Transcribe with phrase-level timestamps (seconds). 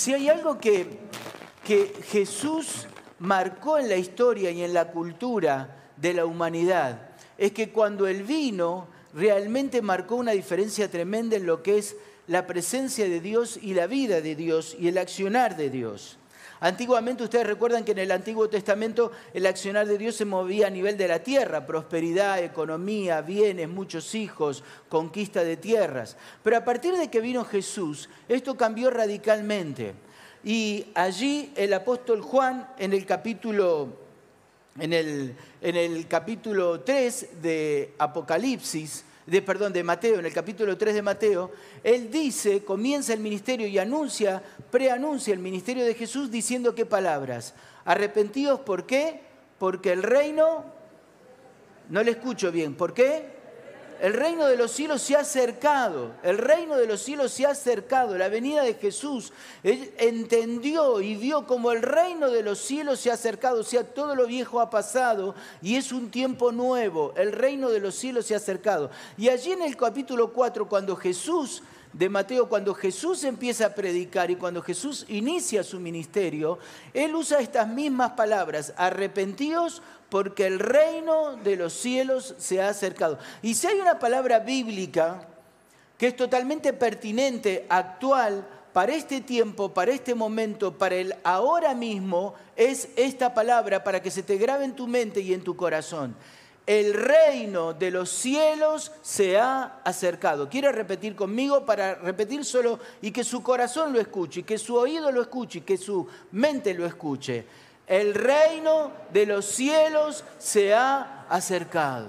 [0.00, 0.86] Si hay algo que,
[1.62, 2.86] que Jesús
[3.18, 8.22] marcó en la historia y en la cultura de la humanidad, es que cuando Él
[8.22, 11.96] vino, realmente marcó una diferencia tremenda en lo que es
[12.28, 16.16] la presencia de Dios y la vida de Dios y el accionar de Dios.
[16.60, 20.70] Antiguamente ustedes recuerdan que en el Antiguo Testamento el accionar de Dios se movía a
[20.70, 26.18] nivel de la tierra, prosperidad, economía, bienes, muchos hijos, conquista de tierras.
[26.42, 29.94] Pero a partir de que vino Jesús, esto cambió radicalmente.
[30.44, 33.88] Y allí el apóstol Juan en el capítulo,
[34.78, 40.76] en el, en el capítulo 3 de Apocalipsis, de, perdón, de Mateo, en el capítulo
[40.76, 41.52] 3 de Mateo,
[41.84, 47.54] él dice, comienza el ministerio y anuncia, preanuncia el ministerio de Jesús diciendo qué palabras.
[47.84, 49.20] Arrepentidos, ¿por qué?
[49.60, 50.64] Porque el reino,
[51.90, 53.39] no le escucho bien, ¿por qué?
[54.00, 57.50] El reino de los cielos se ha acercado, el reino de los cielos se ha
[57.50, 59.30] acercado, la venida de Jesús.
[59.62, 64.14] Entendió y vio como el reino de los cielos se ha acercado, o sea, todo
[64.14, 68.32] lo viejo ha pasado y es un tiempo nuevo, el reino de los cielos se
[68.32, 68.90] ha acercado.
[69.18, 74.30] Y allí en el capítulo 4, cuando Jesús de Mateo, cuando Jesús empieza a predicar
[74.30, 76.58] y cuando Jesús inicia su ministerio,
[76.94, 83.18] él usa estas mismas palabras, arrepentíos porque el reino de los cielos se ha acercado.
[83.42, 85.26] Y si hay una palabra bíblica
[85.96, 92.34] que es totalmente pertinente, actual, para este tiempo, para este momento, para el ahora mismo,
[92.56, 96.14] es esta palabra para que se te grabe en tu mente y en tu corazón.
[96.66, 100.48] El reino de los cielos se ha acercado.
[100.48, 105.10] ¿Quiere repetir conmigo para repetir solo y que su corazón lo escuche, que su oído
[105.10, 107.44] lo escuche, que su mente lo escuche?
[107.90, 112.06] El reino de los cielos se ha acercado.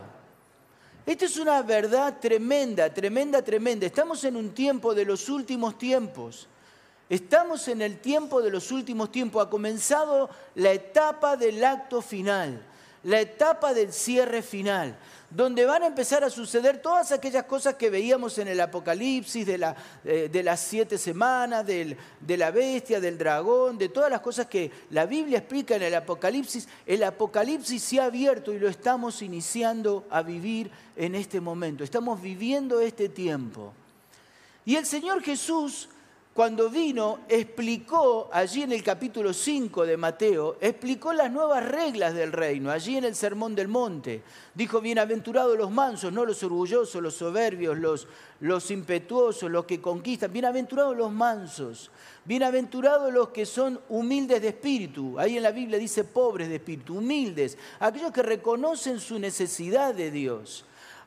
[1.08, 3.88] Esta es una verdad tremenda, tremenda, tremenda.
[3.88, 6.48] Estamos en un tiempo de los últimos tiempos.
[7.10, 9.44] Estamos en el tiempo de los últimos tiempos.
[9.44, 12.64] Ha comenzado la etapa del acto final,
[13.04, 14.98] la etapa del cierre final
[15.32, 20.30] donde van a empezar a suceder todas aquellas cosas que veíamos en el Apocalipsis, eh,
[20.30, 25.06] de las siete semanas, de la bestia, del dragón, de todas las cosas que la
[25.06, 26.68] Biblia explica en el Apocalipsis.
[26.86, 31.86] El Apocalipsis se ha abierto y lo estamos iniciando a vivir en este momento.
[31.86, 33.74] Estamos viviendo este tiempo.
[34.66, 35.88] Y el Señor Jesús
[36.34, 42.32] cuando vino, explicó allí en el capítulo 5 de Mateo, explicó las nuevas reglas del
[42.32, 44.24] reino, allí en el Sermón del Monte.
[44.56, 48.08] Dijo, bienaventurados los mansos, no los orgullosos, los soberbios, los,
[48.40, 51.92] los impetuosos, los que conquistan, bienaventurados los mansos,
[52.24, 55.20] bienaventurados los que son humildes de espíritu.
[55.20, 60.12] Ahí en la Biblia dice pobres de espíritu, humildes, aquellos que reconocen su necesidad de
[60.12, 60.64] Dios.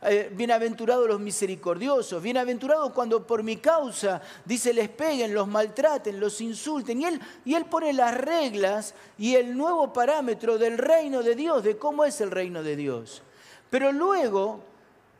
[0.07, 6.43] Eh, bienaventurados los misericordiosos, bienaventurados cuando por mi causa, dice, les peguen, los maltraten, los
[6.43, 7.01] insulten.
[7.01, 11.65] Y él, y él pone las reglas y el nuevo parámetro del reino de Dios,
[11.65, 13.23] de cómo es el reino de Dios.
[13.71, 14.61] Pero luego,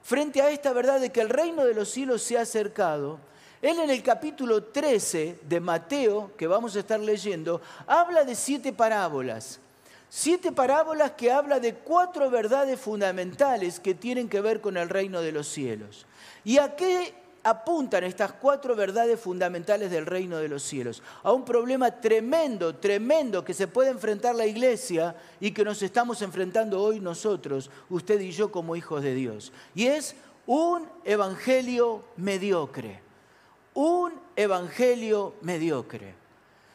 [0.03, 3.19] frente a esta verdad de que el reino de los cielos se ha acercado,
[3.63, 8.71] él en el capítulo 13 de Mateo, que vamos a estar leyendo, habla de siete
[8.71, 9.61] parábolas.
[10.17, 15.21] Siete parábolas que habla de cuatro verdades fundamentales que tienen que ver con el reino
[15.21, 16.07] de los cielos.
[16.45, 21.03] ¿Y a qué apuntan estas cuatro verdades fundamentales del reino de los cielos?
[21.25, 26.23] A un problema tremendo, tremendo que se puede enfrentar la iglesia y que nos estamos
[26.23, 29.53] enfrentando hoy nosotros, usted y yo como hijos de Dios.
[29.75, 30.15] Y es
[30.47, 33.01] un evangelio mediocre.
[33.75, 36.24] Un evangelio mediocre.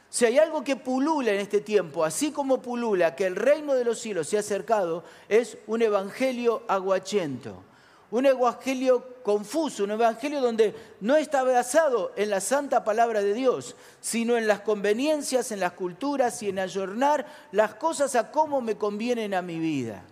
[0.10, 3.86] Si hay algo que pulula en este tiempo, así como pulula que el reino de
[3.86, 7.64] los cielos se ha acercado, es un evangelio aguachento,
[8.10, 13.76] un evangelio confuso, un evangelio donde no está basado en la santa palabra de Dios,
[14.02, 18.78] sino en las conveniencias, en las culturas y en ayornar las cosas a cómo me
[18.78, 20.04] convienen a mi vida.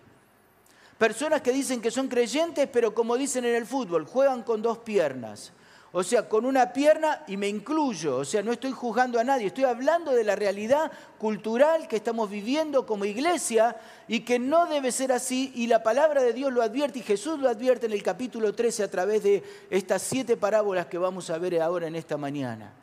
[1.00, 4.77] Personas que dicen que son creyentes, pero como dicen en el fútbol, juegan con dos
[4.80, 5.54] piernas.
[5.94, 8.18] O sea, con una pierna y me incluyo.
[8.18, 9.48] O sea, no estoy juzgando a nadie.
[9.48, 14.92] Estoy hablando de la realidad cultural que estamos viviendo como iglesia y que no debe
[14.92, 15.51] ser así.
[15.56, 18.84] Y la palabra de Dios lo advierte y Jesús lo advierte en el capítulo 13
[18.84, 22.74] a través de estas siete parábolas que vamos a ver ahora en esta mañana.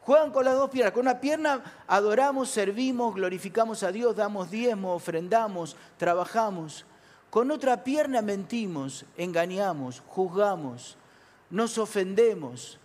[0.00, 0.92] Juegan con las dos piernas.
[0.92, 6.86] Con una pierna adoramos, servimos, glorificamos a Dios, damos diezmo, ofrendamos, trabajamos.
[7.28, 10.96] Con otra pierna mentimos, engañamos, juzgamos
[11.50, 12.78] nos ofendemos,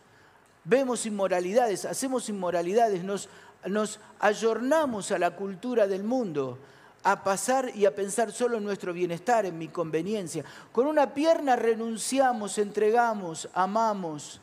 [0.64, 3.30] vemos inmoralidades, hacemos inmoralidades, nos,
[3.66, 6.58] nos ayornamos a la cultura del mundo,
[7.04, 10.46] a pasar y a pensar solo en nuestro bienestar, en mi conveniencia.
[10.72, 14.40] Con una pierna renunciamos, entregamos, amamos,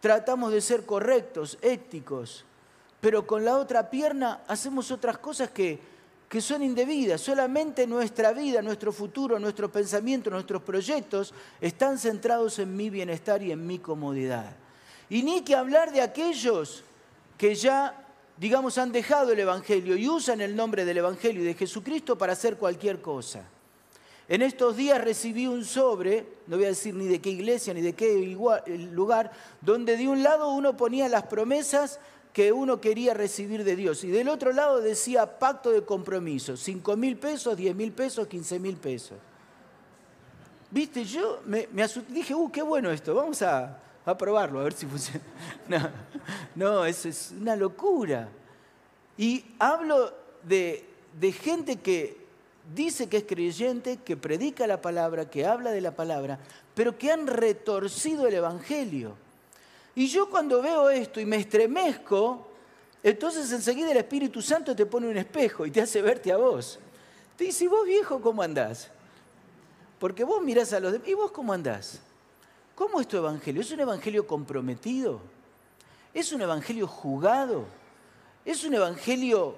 [0.00, 2.44] tratamos de ser correctos, éticos,
[3.00, 5.80] pero con la otra pierna hacemos otras cosas que,
[6.30, 7.20] que son indebidas.
[7.20, 13.50] Solamente nuestra vida, nuestro futuro, nuestros pensamientos, nuestros proyectos están centrados en mi bienestar y
[13.50, 14.54] en mi comodidad.
[15.08, 16.84] Y ni que hablar de aquellos
[17.36, 18.06] que ya,
[18.36, 22.34] digamos, han dejado el Evangelio y usan el nombre del Evangelio y de Jesucristo para
[22.34, 23.42] hacer cualquier cosa.
[24.28, 27.80] En estos días recibí un sobre, no voy a decir ni de qué iglesia ni
[27.80, 28.14] de qué
[28.92, 31.98] lugar, donde de un lado uno ponía las promesas
[32.32, 36.96] que uno quería recibir de Dios y del otro lado decía pacto de compromiso, 5
[36.96, 39.18] mil pesos, 10 mil pesos, 15 mil pesos.
[40.70, 41.68] Viste, yo me,
[42.08, 43.76] dije, uh, qué bueno esto, vamos a,
[44.16, 45.20] probarlo, a ver si funciona.
[45.68, 45.90] No,
[46.54, 48.28] no, eso es una locura.
[49.16, 50.12] Y hablo
[50.42, 50.84] de,
[51.18, 52.16] de gente que
[52.74, 56.38] dice que es creyente, que predica la palabra, que habla de la palabra,
[56.74, 59.16] pero que han retorcido el Evangelio.
[59.94, 62.46] Y yo cuando veo esto y me estremezco,
[63.02, 66.78] entonces enseguida el Espíritu Santo te pone un espejo y te hace verte a vos.
[67.36, 68.90] Te dice, ¿y vos viejo cómo andás?
[69.98, 72.00] Porque vos mirás a los demás, ¿y vos cómo andás?
[72.74, 73.60] ¿Cómo es tu evangelio?
[73.60, 75.20] ¿Es un evangelio comprometido?
[76.14, 77.64] ¿Es un evangelio jugado?
[78.44, 79.56] ¿Es un evangelio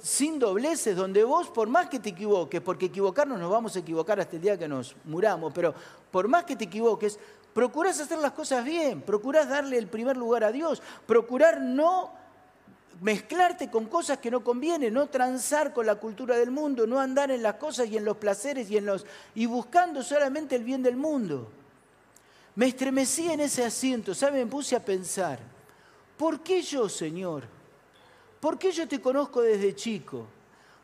[0.00, 4.18] sin dobleces, donde vos, por más que te equivoques, porque equivocarnos nos vamos a equivocar
[4.18, 5.74] hasta el día que nos muramos, pero
[6.10, 7.18] por más que te equivoques,
[7.52, 12.12] procurás hacer las cosas bien, procurás darle el primer lugar a Dios, procurar no
[13.00, 17.30] mezclarte con cosas que no convienen, no transar con la cultura del mundo, no andar
[17.30, 19.04] en las cosas y en los placeres y en los
[19.34, 21.50] y buscando solamente el bien del mundo.
[22.54, 24.44] Me estremecí en ese asiento, ¿saben?
[24.44, 25.38] Me puse a pensar,
[26.16, 27.44] ¿por qué yo, Señor?
[28.38, 30.26] ¿Por qué yo te conozco desde chico?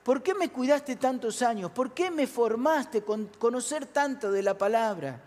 [0.03, 1.71] ¿Por qué me cuidaste tantos años?
[1.71, 5.21] ¿Por qué me formaste con conocer tanto de la palabra?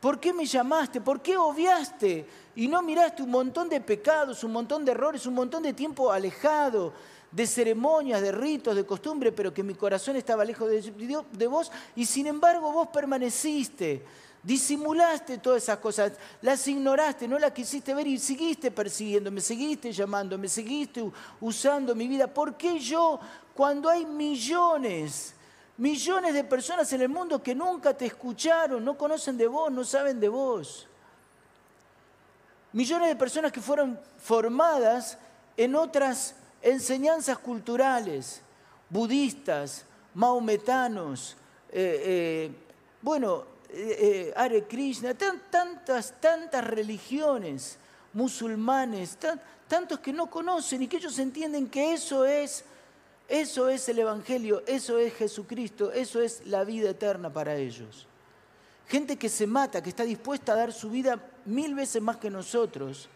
[0.00, 1.00] ¿Por qué me llamaste?
[1.00, 5.34] ¿Por qué obviaste y no miraste un montón de pecados, un montón de errores, un
[5.34, 6.92] montón de tiempo alejado
[7.30, 11.70] de ceremonias, de ritos, de costumbre, pero que mi corazón estaba lejos de, de vos
[11.94, 14.04] y sin embargo vos permaneciste?
[14.46, 20.46] Disimulaste todas esas cosas, las ignoraste, no las quisiste ver y seguiste persiguiéndome, seguiste llamándome,
[20.46, 21.04] seguiste
[21.40, 22.32] usando mi vida.
[22.32, 23.18] ¿Por qué yo,
[23.52, 25.34] cuando hay millones,
[25.78, 29.84] millones de personas en el mundo que nunca te escucharon, no conocen de vos, no
[29.84, 30.86] saben de vos?
[32.72, 35.18] Millones de personas que fueron formadas
[35.56, 38.40] en otras enseñanzas culturales,
[38.90, 39.84] budistas,
[40.14, 41.36] maometanos,
[41.70, 42.50] eh, eh,
[43.02, 47.78] bueno, eh, Hare Krishna, tantas, tantas religiones,
[48.12, 49.18] musulmanes,
[49.68, 52.64] tantos que no conocen y que ellos entienden que eso es,
[53.28, 58.06] eso es el Evangelio, eso es Jesucristo, eso es la vida eterna para ellos.
[58.88, 62.30] Gente que se mata, que está dispuesta a dar su vida mil veces más que
[62.30, 63.08] nosotros,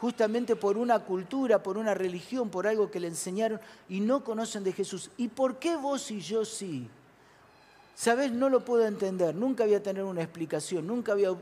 [0.00, 4.64] justamente por una cultura, por una religión, por algo que le enseñaron y no conocen
[4.64, 5.10] de Jesús.
[5.18, 6.88] ¿Y por qué vos y yo sí?
[7.94, 8.32] ¿Sabes?
[8.32, 11.36] No lo puedo entender, nunca voy a tener una explicación, nunca voy a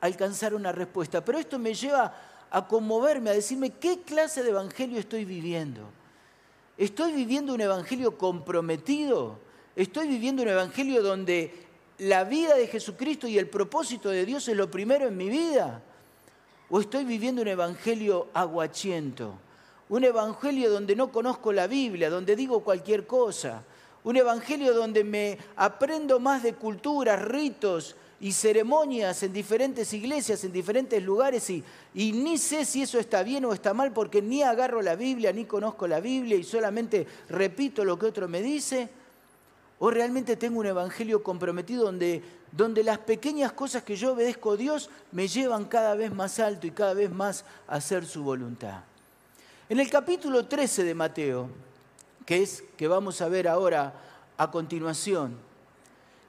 [0.00, 2.12] alcanzar una respuesta, pero esto me lleva
[2.50, 5.82] a conmoverme, a decirme qué clase de evangelio estoy viviendo.
[6.78, 9.38] ¿Estoy viviendo un evangelio comprometido?
[9.74, 11.52] ¿Estoy viviendo un evangelio donde
[11.98, 15.82] la vida de Jesucristo y el propósito de Dios es lo primero en mi vida?
[16.68, 19.34] ¿O estoy viviendo un evangelio aguachiento?
[19.88, 23.62] Un evangelio donde no conozco la Biblia, donde digo cualquier cosa,
[24.04, 30.52] un evangelio donde me aprendo más de culturas, ritos y ceremonias en diferentes iglesias, en
[30.52, 31.62] diferentes lugares y,
[31.94, 35.32] y, ni sé si eso está bien o está mal porque ni agarro la Biblia,
[35.32, 38.88] ni conozco la Biblia y solamente repito lo que otro me dice.
[39.78, 44.56] O realmente tengo un evangelio comprometido donde, donde las pequeñas cosas que yo obedezco a
[44.56, 48.80] Dios me llevan cada vez más alto y cada vez más a hacer su voluntad.
[49.68, 51.50] En el capítulo 13 de Mateo,
[52.24, 53.92] que es que vamos a ver ahora
[54.38, 55.45] a continuación.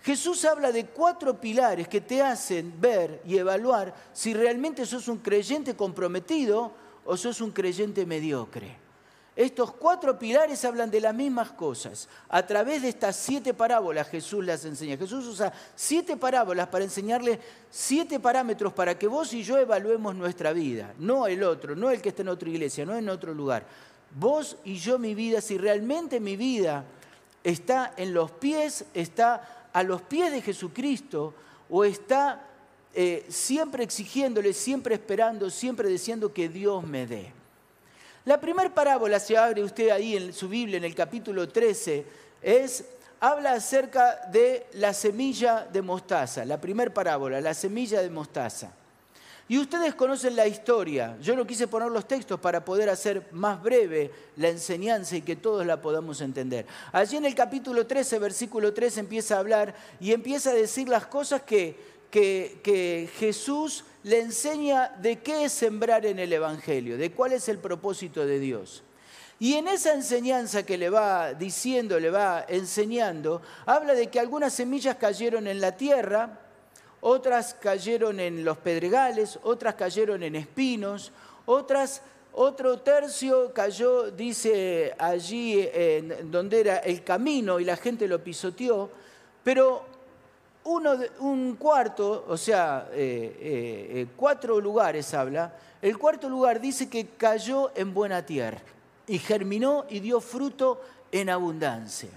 [0.07, 5.17] Jesús habla de cuatro pilares que te hacen ver y evaluar si realmente sos un
[5.17, 6.71] creyente comprometido
[7.03, 8.73] o sos un creyente mediocre.
[9.35, 12.07] Estos cuatro pilares hablan de las mismas cosas.
[12.29, 14.95] A través de estas siete parábolas Jesús las enseña.
[14.95, 20.53] Jesús usa siete parábolas para enseñarle siete parámetros para que vos y yo evaluemos nuestra
[20.53, 20.93] vida.
[20.99, 23.65] No el otro, no el que está en otra iglesia, no en otro lugar
[24.15, 26.85] vos y yo mi vida, si realmente mi vida
[27.43, 31.35] está en los pies, está a los pies de Jesucristo
[31.69, 32.41] o está
[32.95, 37.31] eh, siempre exigiéndole, siempre esperando, siempre diciendo que Dios me dé.
[38.25, 42.03] La primera parábola, se abre usted ahí en su Biblia, en el capítulo 13,
[42.41, 42.85] es,
[43.19, 48.71] habla acerca de la semilla de mostaza, la primera parábola, la semilla de mostaza.
[49.49, 51.17] Y ustedes conocen la historia.
[51.21, 55.37] Yo no quise poner los textos para poder hacer más breve la enseñanza y que
[55.37, 56.65] todos la podamos entender.
[56.91, 61.05] Allí en el capítulo 13, versículo 3, empieza a hablar y empieza a decir las
[61.05, 61.79] cosas que,
[62.11, 67.47] que, que Jesús le enseña de qué es sembrar en el Evangelio, de cuál es
[67.47, 68.83] el propósito de Dios.
[69.39, 74.51] Y en esa enseñanza que le va diciendo, le va enseñando, habla de que algunas
[74.51, 76.41] semillas cayeron en la tierra,
[77.07, 81.13] otras cayeron en los pedregales, otras cayeron en espinos,
[81.45, 82.01] otras,
[82.33, 88.89] otro tercio cayó, dice allí en donde era el camino y la gente lo pisoteó,
[89.41, 89.85] pero
[90.65, 96.89] uno, un cuarto, o sea, eh, eh, eh, cuatro lugares habla, el cuarto lugar dice
[96.89, 98.59] que cayó en buena tierra
[99.07, 102.09] y germinó y dio fruto en abundancia.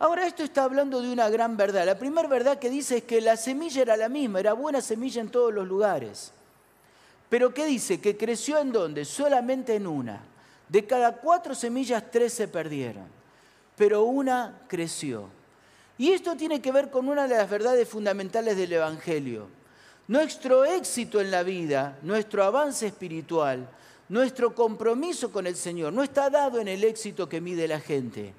[0.00, 1.84] Ahora esto está hablando de una gran verdad.
[1.84, 5.20] La primera verdad que dice es que la semilla era la misma, era buena semilla
[5.20, 6.32] en todos los lugares.
[7.28, 8.00] Pero ¿qué dice?
[8.00, 9.04] Que creció en dónde?
[9.04, 10.22] Solamente en una.
[10.70, 13.04] De cada cuatro semillas, tres se perdieron,
[13.76, 15.28] pero una creció.
[15.98, 19.48] Y esto tiene que ver con una de las verdades fundamentales del Evangelio.
[20.08, 23.68] Nuestro éxito en la vida, nuestro avance espiritual,
[24.08, 28.32] nuestro compromiso con el Señor no está dado en el éxito que mide la gente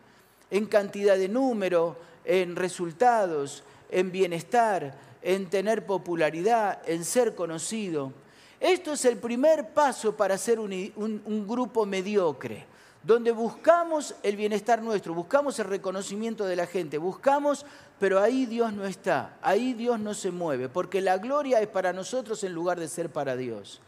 [0.51, 8.12] en cantidad de número, en resultados, en bienestar, en tener popularidad, en ser conocido.
[8.60, 12.65] Esto es el primer paso para ser un, grupo mediocre,
[13.01, 17.65] donde buscamos el bienestar nuestro, buscamos el reconocimiento de la gente, buscamos,
[18.00, 21.93] pero ahí Dios no está, ahí Dios no se mueve, porque la gloria es para
[21.93, 23.81] nosotros en lugar de ser para Dios.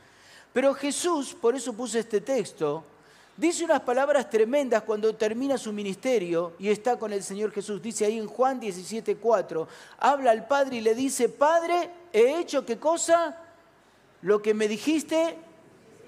[0.53, 2.84] Pero Jesús, por eso puse este texto,
[3.36, 7.82] Dice unas palabras tremendas cuando termina su ministerio y está con el Señor Jesús.
[7.82, 12.78] Dice ahí en Juan 17:4, habla al Padre y le dice, Padre, he hecho qué
[12.78, 13.36] cosa?
[14.22, 15.36] Lo que me dijiste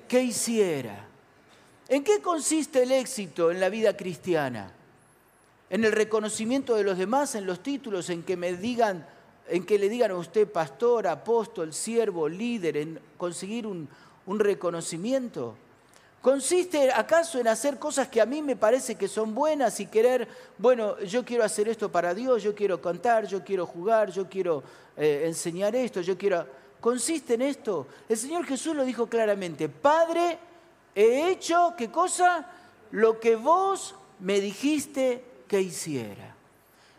[0.08, 1.08] que hiciera.
[1.88, 4.72] ¿En qué consiste el éxito en la vida cristiana?
[5.72, 9.06] En el reconocimiento de los demás, en los títulos, en que me digan,
[9.50, 13.90] en que le digan a usted pastor, apóstol, siervo, líder, en conseguir un,
[14.28, 15.58] un reconocimiento.
[16.26, 20.28] ¿Consiste acaso en hacer cosas que a mí me parece que son buenas y querer,
[20.58, 24.64] bueno, yo quiero hacer esto para Dios, yo quiero cantar, yo quiero jugar, yo quiero
[24.98, 26.48] eh, enseñar esto, yo quiero...
[26.82, 27.86] ¿Consiste en esto?
[28.10, 30.40] El Señor Jesús lo dijo claramente, Padre,
[30.96, 32.50] he hecho, ¿qué cosa?
[32.90, 36.36] Lo que vos me dijiste que hiciera.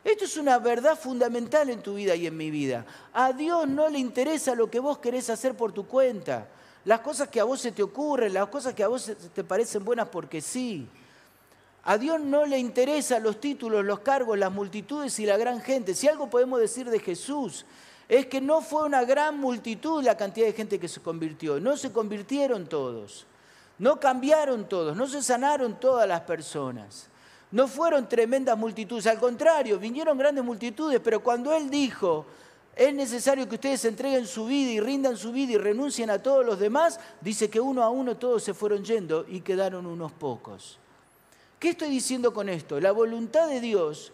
[0.05, 2.87] Esto es una verdad fundamental en tu vida y en mi vida.
[3.13, 6.47] A Dios no le interesa lo que vos querés hacer por tu cuenta
[6.87, 9.85] las cosas que a vos se te ocurren, las cosas que a vos te parecen
[9.85, 10.89] buenas porque sí.
[11.83, 15.97] A Dios no le interesan los títulos, los cargos, las multitudes y la gran gente.
[15.97, 17.67] Si algo podemos decir de Jesús,
[18.09, 21.59] es que no fue una gran multitud la cantidad de gente que se convirtió.
[21.59, 23.27] No se convirtieron todos.
[23.81, 24.97] No cambiaron todos.
[24.97, 27.09] No se sanaron todas las personas.
[27.51, 29.09] No fueron tremendas multitudes.
[29.09, 31.01] Al contrario, vinieron grandes multitudes.
[31.03, 32.27] Pero cuando Él dijo,
[32.77, 36.45] es necesario que ustedes entreguen su vida y rindan su vida y renuncien a todos
[36.45, 40.79] los demás, dice que uno a uno todos se fueron yendo y quedaron unos pocos.
[41.59, 42.79] ¿Qué estoy diciendo con esto?
[42.79, 44.13] La voluntad de Dios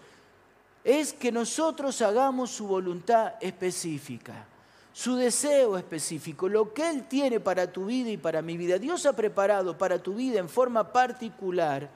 [0.85, 4.47] es que nosotros hagamos su voluntad específica,
[4.93, 8.79] su deseo específico, lo que Él tiene para tu vida y para mi vida.
[8.79, 11.91] Dios ha preparado para tu vida en forma particular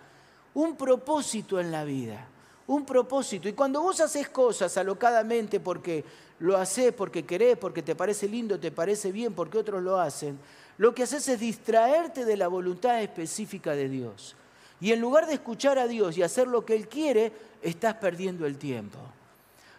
[0.53, 2.27] un propósito en la vida,
[2.67, 3.49] un propósito.
[3.49, 6.05] Y cuando vos haces cosas alocadamente porque
[6.39, 10.39] lo haces porque querés, porque te parece lindo, te parece bien, porque otros lo hacen,
[10.79, 14.37] lo que haces es distraerte de la voluntad específica de Dios.
[14.81, 18.47] Y en lugar de escuchar a Dios y hacer lo que Él quiere, estás perdiendo
[18.47, 18.99] el tiempo.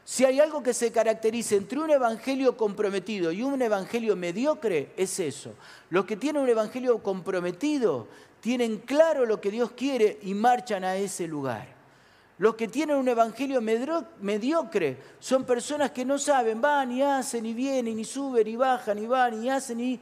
[0.04, 5.20] Si hay algo que se caracteriza entre un evangelio comprometido y un evangelio mediocre, es
[5.20, 5.54] eso.
[5.90, 8.08] Los que tienen un evangelio comprometido
[8.40, 11.76] tienen claro lo que Dios quiere y marchan a ese lugar.
[12.39, 17.53] Los que tienen un evangelio mediocre son personas que no saben, van y hacen y
[17.53, 20.00] vienen y suben y bajan y van y hacen y...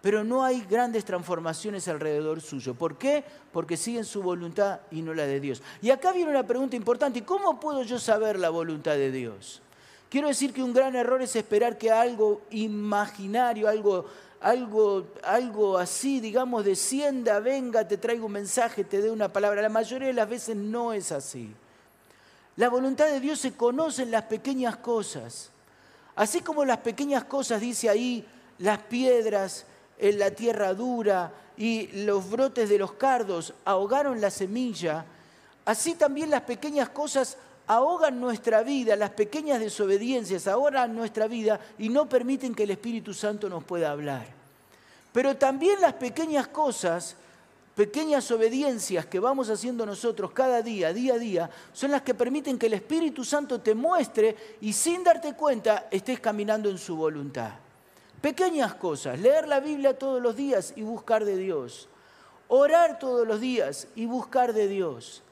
[0.00, 2.74] Pero no hay grandes transformaciones alrededor suyo.
[2.74, 3.24] ¿Por qué?
[3.52, 5.62] Porque siguen su voluntad y no la de Dios.
[5.80, 7.24] Y acá viene una pregunta importante.
[7.24, 9.62] ¿Cómo puedo yo saber la voluntad de Dios?
[10.10, 14.04] Quiero decir que un gran error es esperar que algo imaginario, algo,
[14.40, 19.62] algo, algo así, digamos, descienda, venga, te traiga un mensaje, te dé una palabra.
[19.62, 21.54] La mayoría de las veces no es así.
[22.56, 25.50] La voluntad de Dios se conoce en las pequeñas cosas.
[26.14, 28.24] Así como las pequeñas cosas, dice ahí,
[28.58, 29.66] las piedras
[29.98, 35.04] en la tierra dura y los brotes de los cardos ahogaron la semilla,
[35.64, 41.88] así también las pequeñas cosas ahogan nuestra vida, las pequeñas desobediencias ahogan nuestra vida y
[41.88, 44.26] no permiten que el Espíritu Santo nos pueda hablar.
[45.12, 47.16] Pero también las pequeñas cosas,
[47.74, 52.58] pequeñas obediencias que vamos haciendo nosotros cada día, día a día, son las que permiten
[52.58, 57.50] que el Espíritu Santo te muestre y sin darte cuenta estés caminando en su voluntad.
[58.20, 61.88] Pequeñas cosas, leer la Biblia todos los días y buscar de Dios.
[62.48, 65.22] Orar todos los días y buscar de Dios.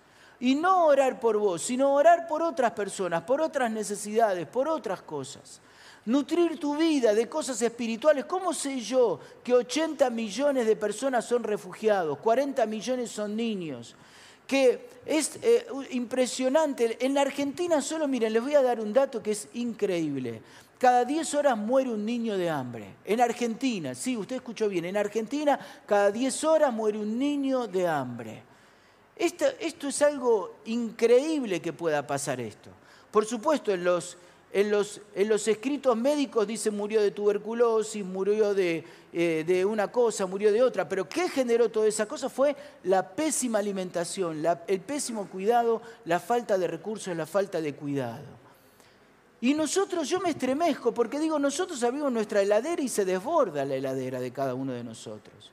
[0.41, 5.01] Y no orar por vos, sino orar por otras personas, por otras necesidades, por otras
[5.01, 5.61] cosas.
[6.05, 8.25] Nutrir tu vida de cosas espirituales.
[8.25, 13.95] ¿Cómo sé yo que 80 millones de personas son refugiados, 40 millones son niños?
[14.47, 16.99] Que es eh, impresionante.
[17.01, 20.43] En la Argentina solo, miren, les voy a dar un dato que es increíble.
[20.77, 22.97] Cada 10 horas muere un niño de hambre.
[23.05, 25.57] En Argentina, sí, usted escuchó bien, en Argentina
[25.87, 28.43] cada 10 horas muere un niño de hambre.
[29.15, 32.71] Esto, esto es algo increíble que pueda pasar esto.
[33.13, 34.17] Por supuesto, en los,
[34.53, 40.53] en los, escritos médicos dice murió de tuberculosis, murió de, eh, de, una cosa, murió
[40.53, 42.29] de otra, pero ¿qué generó toda esa cosa?
[42.29, 42.55] Fue
[42.85, 48.43] la pésima alimentación, el pésimo cuidado, la falta de recursos, la falta de cuidado.
[49.41, 53.75] Y nosotros, yo me estremezco porque digo, nosotros abrimos nuestra heladera y se desborda la
[53.75, 55.51] heladera de cada uno de nosotros.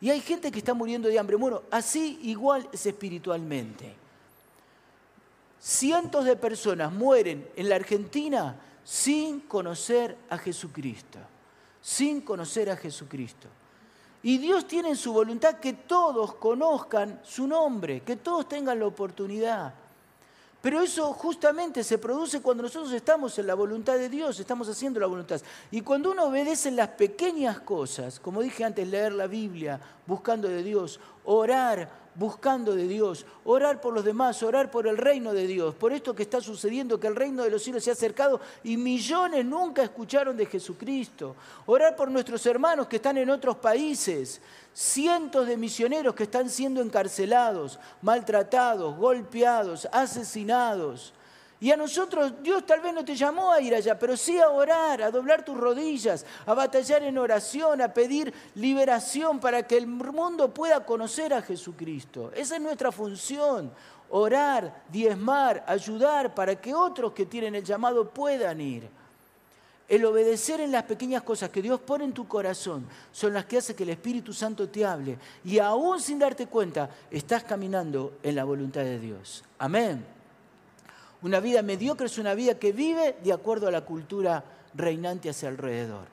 [0.00, 1.36] Y hay gente que está muriendo de hambre.
[1.36, 4.03] Bueno, así igual es espiritualmente.
[5.66, 8.54] Cientos de personas mueren en la Argentina
[8.84, 11.18] sin conocer a Jesucristo.
[11.80, 13.48] Sin conocer a Jesucristo.
[14.22, 18.84] Y Dios tiene en su voluntad que todos conozcan su nombre, que todos tengan la
[18.84, 19.72] oportunidad.
[20.60, 25.00] Pero eso justamente se produce cuando nosotros estamos en la voluntad de Dios, estamos haciendo
[25.00, 25.40] la voluntad.
[25.70, 30.46] Y cuando uno obedece en las pequeñas cosas, como dije antes, leer la Biblia, buscando
[30.46, 35.46] de Dios, orar, buscando de Dios, orar por los demás, orar por el reino de
[35.46, 38.40] Dios, por esto que está sucediendo, que el reino de los cielos se ha acercado
[38.62, 41.34] y millones nunca escucharon de Jesucristo,
[41.66, 44.40] orar por nuestros hermanos que están en otros países,
[44.72, 51.12] cientos de misioneros que están siendo encarcelados, maltratados, golpeados, asesinados.
[51.64, 54.50] Y a nosotros Dios tal vez no te llamó a ir allá, pero sí a
[54.50, 59.86] orar, a doblar tus rodillas, a batallar en oración, a pedir liberación para que el
[59.86, 62.30] mundo pueda conocer a Jesucristo.
[62.36, 63.72] Esa es nuestra función,
[64.10, 68.86] orar, diezmar, ayudar para que otros que tienen el llamado puedan ir.
[69.88, 73.56] El obedecer en las pequeñas cosas que Dios pone en tu corazón son las que
[73.56, 78.34] hacen que el Espíritu Santo te hable y aún sin darte cuenta estás caminando en
[78.34, 79.42] la voluntad de Dios.
[79.58, 80.13] Amén.
[81.24, 85.48] Una vida mediocre es una vida que vive de acuerdo a la cultura reinante hacia
[85.48, 86.04] alrededor.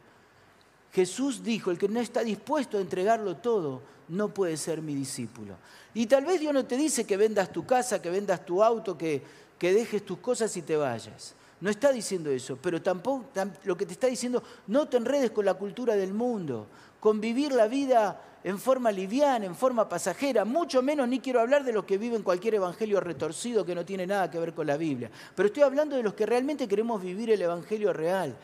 [0.93, 5.56] Jesús dijo, el que no está dispuesto a entregarlo todo, no puede ser mi discípulo.
[5.93, 8.97] Y tal vez Dios no te dice que vendas tu casa, que vendas tu auto,
[8.97, 9.21] que,
[9.60, 11.36] que dejes tus cosas y te vayas.
[11.60, 13.26] No está diciendo eso, pero tampoco
[13.65, 16.67] lo que te está diciendo, no te enredes con la cultura del mundo,
[17.02, 21.64] con vivir la vida en forma liviana, en forma pasajera, mucho menos ni quiero hablar
[21.64, 24.78] de los que viven cualquier evangelio retorcido que no tiene nada que ver con la
[24.78, 28.36] Biblia, pero estoy hablando de los que realmente queremos vivir el evangelio real.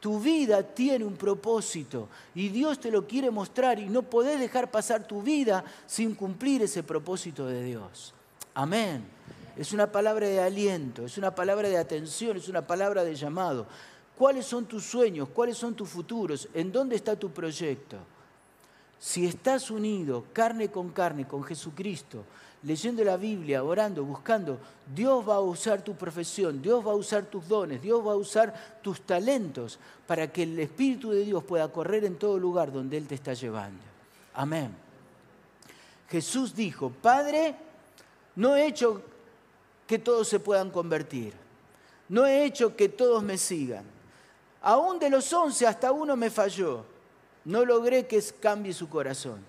[0.00, 4.70] Tu vida tiene un propósito y Dios te lo quiere mostrar y no podés dejar
[4.70, 8.14] pasar tu vida sin cumplir ese propósito de Dios.
[8.54, 9.04] Amén.
[9.56, 13.66] Es una palabra de aliento, es una palabra de atención, es una palabra de llamado.
[14.16, 15.28] ¿Cuáles son tus sueños?
[15.30, 16.48] ¿Cuáles son tus futuros?
[16.54, 17.96] ¿En dónde está tu proyecto?
[18.98, 22.24] Si estás unido carne con carne con Jesucristo,
[22.62, 24.58] leyendo la Biblia, orando, buscando,
[24.94, 28.16] Dios va a usar tu profesión, Dios va a usar tus dones, Dios va a
[28.16, 32.96] usar tus talentos para que el Espíritu de Dios pueda correr en todo lugar donde
[32.96, 33.82] Él te está llevando.
[34.32, 34.74] Amén.
[36.08, 37.56] Jesús dijo, Padre,
[38.36, 39.02] no he hecho
[39.86, 41.34] que todos se puedan convertir,
[42.08, 43.93] no he hecho que todos me sigan
[44.66, 46.86] Aún de los once hasta uno me falló.
[47.44, 49.44] No logré que cambie su corazón.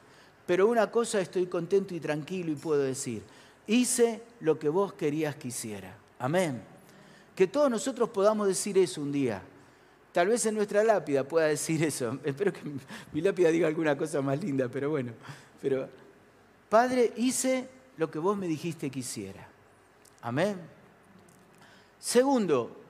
[0.45, 3.23] Pero una cosa estoy contento y tranquilo y puedo decir,
[3.65, 5.95] hice lo que vos querías que hiciera.
[6.19, 6.61] Amén.
[7.33, 9.41] Que todos nosotros podamos decir eso un día.
[10.11, 12.19] Tal vez en nuestra lápida pueda decir eso.
[12.25, 12.59] Espero que
[13.13, 15.13] mi lápida diga alguna cosa más linda, pero bueno.
[15.61, 15.87] Pero,
[16.67, 19.47] Padre, hice lo que vos me dijiste que hiciera.
[20.21, 20.57] Amén.
[22.01, 22.84] Segundo,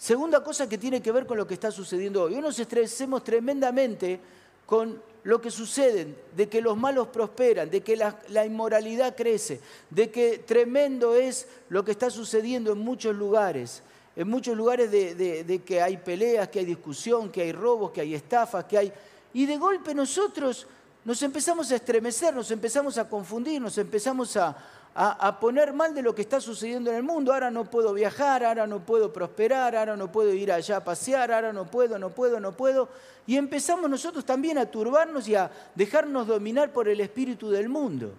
[0.00, 2.34] Segunda cosa que tiene que ver con lo que está sucediendo hoy.
[2.34, 4.18] Hoy nos estresemos tremendamente
[4.64, 9.60] con lo que sucede, de que los malos prosperan, de que la, inmoralidad crece,
[9.90, 13.82] de que tremendo es lo que está sucediendo en muchos lugares.
[14.16, 18.00] En muchos lugares de, de que hay peleas, que hay discusión, que hay robos, que
[18.00, 18.92] hay estafas, que hay...
[19.34, 20.66] Y de golpe nosotros
[21.04, 24.56] nos empezamos a estremecer, nos empezamos a confundir, nos empezamos a,
[24.94, 27.32] a, poner mal de lo que está sucediendo en el mundo.
[27.32, 31.32] Ahora no puedo viajar, ahora no puedo prosperar, ahora no puedo ir allá a pasear,
[31.32, 32.88] ahora no puedo, no puedo, no puedo.
[33.26, 38.14] Y empezamos nosotros también a turbarnos y a dejarnos dominar por el espíritu del mundo.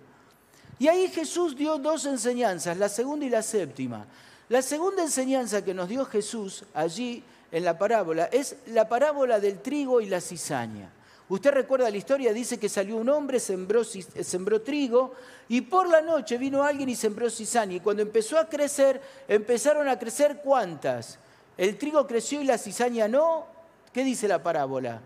[0.80, 4.08] Y ahí Jesús dio dos enseñanzas, la segunda y la séptima.
[4.50, 9.60] La segunda enseñanza que nos dio Jesús allí en la parábola es la parábola del
[9.60, 10.90] trigo y la cizaña.
[11.32, 15.14] Usted recuerda la historia, dice que salió un hombre, sembró, sembró, trigo
[15.48, 17.76] y por la noche vino alguien y sembró cizaña.
[17.76, 21.20] Y cuando empezó a crecer, empezaron a crecer cuántas.
[21.58, 23.48] El trigo creció y la cizaña no.
[23.94, 25.00] ¿Qué dice la parábola?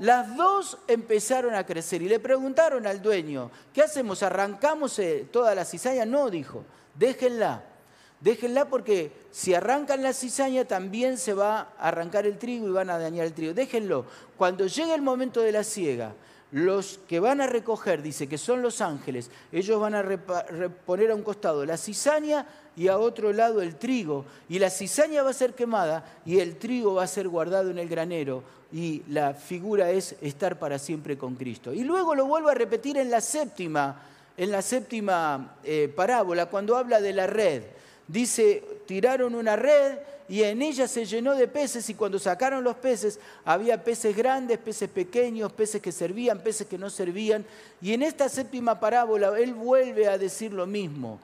[0.00, 4.22] Las dos empezaron a crecer y le preguntaron al dueño, ¿qué hacemos?
[4.22, 6.04] ¿Arrancamos eh, toda la cizaña?
[6.04, 6.62] No, dijo,
[6.94, 7.71] déjenla.
[8.22, 12.88] Déjenla porque si arrancan la cizaña también se va a arrancar el trigo y van
[12.88, 13.52] a dañar el trigo.
[13.52, 14.06] Déjenlo.
[14.36, 16.14] Cuando llegue el momento de la siega,
[16.52, 20.04] los que van a recoger, dice que son los ángeles, ellos van a
[20.86, 24.24] poner a un costado la cizaña y a otro lado el trigo.
[24.48, 27.78] Y la cizaña va a ser quemada y el trigo va a ser guardado en
[27.78, 28.44] el granero.
[28.70, 31.72] Y la figura es estar para siempre con Cristo.
[31.72, 34.00] Y luego lo vuelvo a repetir en la séptima,
[34.36, 37.62] en la séptima eh, parábola, cuando habla de la red
[38.08, 42.76] dice, tiraron una red y en ella se llenó de peces y cuando sacaron los
[42.76, 47.44] peces había peces grandes, peces pequeños, peces que servían, peces que no servían.
[47.80, 51.20] Y en esta séptima parábola él vuelve a decir lo mismo.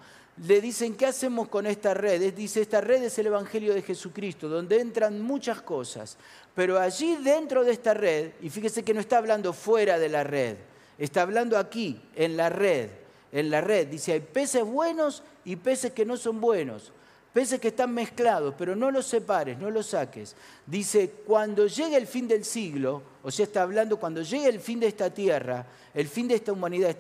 [0.47, 2.33] Le dicen, ¿qué hacemos con esta red?
[2.35, 6.17] Dice, esta red es el Evangelio de Jesucristo, donde entran muchas cosas.
[6.55, 10.23] Pero allí dentro de esta red, y fíjese que no está hablando fuera de la
[10.23, 10.57] red,
[10.97, 12.91] está hablando aquí, en la red
[13.33, 13.89] en la red.
[13.89, 16.93] Dice, hay peces buenos y peces que no son buenos.
[17.33, 20.35] Peces que están mezclados, pero no los separes, no los saques.
[20.67, 24.81] Dice, cuando llegue el fin del siglo, o sea, está hablando cuando llegue el fin
[24.81, 26.97] de esta tierra, el fin de esta humanidad,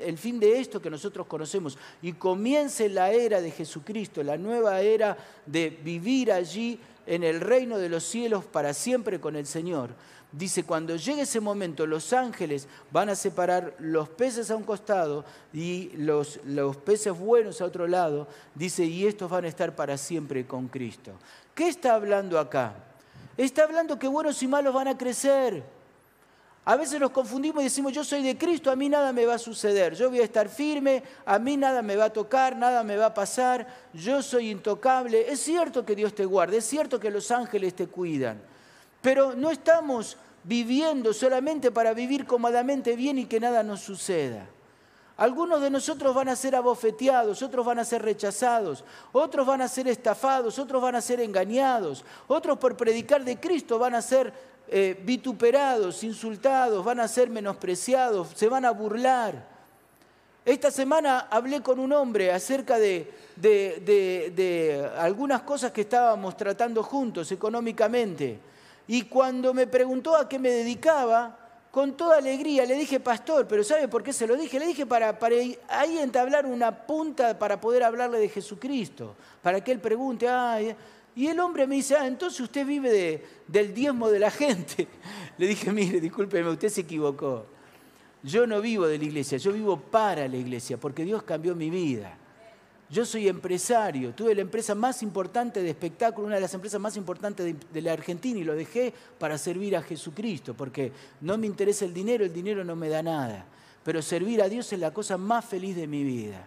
[0.00, 4.80] el fin de esto que nosotros conocemos, y comience la era de Jesucristo, la nueva
[4.80, 9.90] era de vivir allí en el reino de los cielos para siempre con el Señor
[10.32, 15.24] dice, cuando llegue ese momento, los ángeles van a separar los peces a un costado
[15.52, 19.96] y los, los peces buenos a otro lado, dice, y estos van a estar para
[19.96, 21.12] siempre con Cristo.
[21.54, 22.74] ¿Qué está hablando acá?
[23.36, 25.62] Está hablando que buenos y malos van a crecer.
[26.64, 29.36] A veces nos confundimos y decimos, yo soy de Cristo, a mí nada me va
[29.36, 32.82] a suceder, yo voy a estar firme, a mí nada me va a tocar, nada
[32.84, 35.32] me va a pasar, yo soy intocable.
[35.32, 38.38] Es cierto que Dios te guarda, es cierto que los ángeles te cuidan,
[39.00, 44.46] pero no estamos viviendo solamente para vivir cómodamente bien y que nada nos suceda.
[45.18, 49.68] Algunos de nosotros van a ser abofeteados, otros van a ser rechazados, otros van a
[49.68, 54.32] ser estafados, otros van a ser engañados, otros por predicar de Cristo van a ser
[54.68, 59.44] eh, vituperados, insultados, van a ser menospreciados, se van a burlar.
[60.44, 67.32] Esta semana hablé con un hombre acerca de, de algunas cosas que estábamos tratando juntos
[67.32, 68.38] económicamente.
[68.88, 71.38] Y cuando me preguntó a qué me dedicaba,
[71.70, 74.58] con toda alegría le dije, pastor, pero ¿sabe por qué se lo dije?
[74.58, 75.16] Le dije para,
[75.68, 80.74] ahí entablar una punta para poder hablarle de Jesucristo, para que él pregunte, ay,
[81.14, 84.88] y el hombre me dice, ah, entonces usted vive de, del diezmo de la gente.
[85.36, 87.46] Le dije, mire, discúlpeme, usted se equivocó.
[88.24, 91.70] Yo no vivo de la iglesia, yo vivo para la iglesia, porque Dios cambió mi
[91.70, 92.17] vida.
[92.90, 96.96] Yo soy empresario, tuve la empresa más importante de espectáculo, una de las empresas más
[96.96, 101.84] importantes de, la Argentina y lo dejé para servir a Jesucristo, porque no me interesa
[101.84, 103.44] el dinero, el dinero no me da nada,
[103.84, 106.46] pero servir a Dios es la cosa más feliz de mi vida.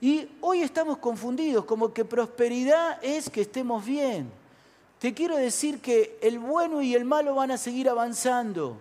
[0.00, 4.30] Y hoy estamos confundidos, como que prosperidad es que estemos bien.
[4.98, 8.78] Te quiero decir que el bueno y el malo van a seguir avanzando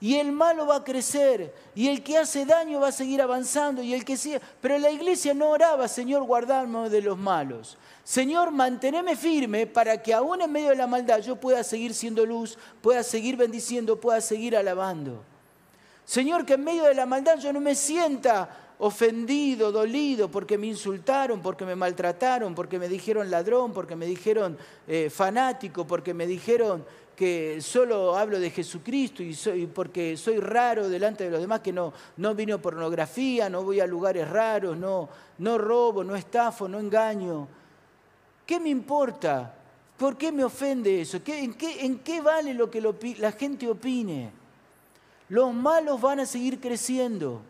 [0.00, 3.82] y el malo va a crecer y el que hace daño va a seguir avanzando
[3.82, 4.40] y el que sigue.
[4.60, 7.76] Pero la iglesia no oraba, Señor, guardarme de los malos.
[8.02, 12.24] Señor, manteneme firme para que aún en medio de la maldad yo pueda seguir siendo
[12.24, 15.22] luz, pueda seguir bendiciendo, pueda seguir alabando.
[16.06, 20.66] Señor, que en medio de la maldad yo no me sienta ofendido, dolido, porque me
[20.66, 24.56] insultaron, porque me maltrataron, porque me dijeron ladrón, porque me dijeron
[24.88, 26.84] eh, fanático, porque me dijeron
[27.20, 31.70] que solo hablo de Jesucristo y, soy, porque soy raro delante de los demás, que
[31.70, 35.06] no, no vino pornografía, no voy a lugares raros, no,
[35.36, 37.46] no robo, no estafo, no engaño.
[38.46, 39.54] ¿Qué me importa?
[39.98, 41.18] ¿Por qué me ofende eso?
[41.26, 42.80] en, qué, ¿En qué vale lo que
[43.18, 44.30] la gente opine?
[45.28, 47.42] Los malos van a seguir creciendo.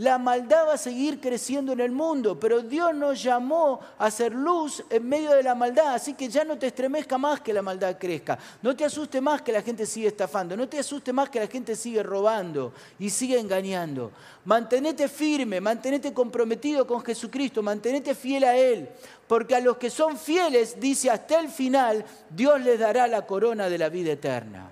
[0.00, 4.34] La maldad va a seguir creciendo en el mundo, pero Dios nos llamó a hacer
[4.34, 7.60] luz en medio de la maldad, así que ya no te estremezca más que la
[7.60, 11.28] maldad crezca, no te asuste más que la gente sigue estafando, no te asuste más
[11.28, 14.10] que la gente sigue robando y sigue engañando.
[14.46, 18.88] Mantenete firme, mantenete comprometido con Jesucristo, mantenete fiel a Él,
[19.28, 23.68] porque a los que son fieles, dice hasta el final, Dios les dará la corona
[23.68, 24.70] de la vida eterna.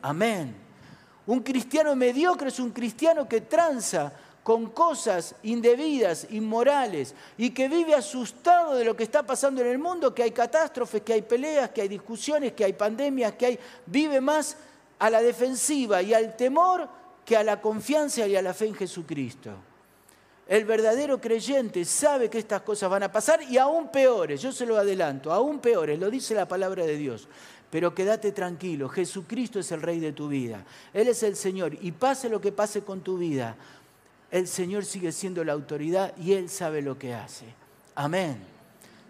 [0.00, 0.54] Amén.
[1.26, 7.94] Un cristiano mediocre es un cristiano que tranza con cosas indebidas, inmorales, y que vive
[7.94, 11.70] asustado de lo que está pasando en el mundo, que hay catástrofes, que hay peleas,
[11.70, 13.58] que hay discusiones, que hay pandemias, que hay...
[13.86, 14.56] vive más
[14.98, 16.88] a la defensiva y al temor
[17.24, 19.50] que a la confianza y a la fe en Jesucristo.
[20.48, 24.66] El verdadero creyente sabe que estas cosas van a pasar y aún peores, yo se
[24.66, 27.28] lo adelanto, aún peores, lo dice la palabra de Dios.
[27.70, 31.92] Pero quédate tranquilo, Jesucristo es el Rey de tu vida, Él es el Señor y
[31.92, 33.54] pase lo que pase con tu vida,
[34.30, 37.46] el Señor sigue siendo la autoridad y Él sabe lo que hace.
[37.94, 38.38] Amén.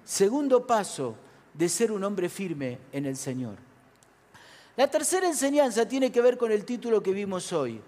[0.04, 1.14] Segundo paso
[1.54, 3.56] de ser un hombre firme en el Señor.
[4.76, 7.80] La tercera enseñanza tiene que ver con el título que vimos hoy,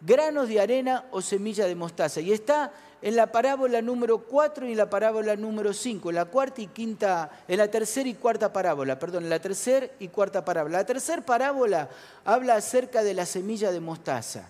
[0.00, 2.20] granos de arena o semilla de mostaza.
[2.20, 6.24] Y está en la parábola número 4 y en la parábola número 5, en la
[6.24, 10.44] cuarta y quinta, en la tercera y cuarta parábola, perdón, en la tercera y cuarta
[10.44, 10.78] parábola.
[10.78, 11.88] La tercera parábola
[12.24, 14.48] habla acerca de la semilla de mostaza.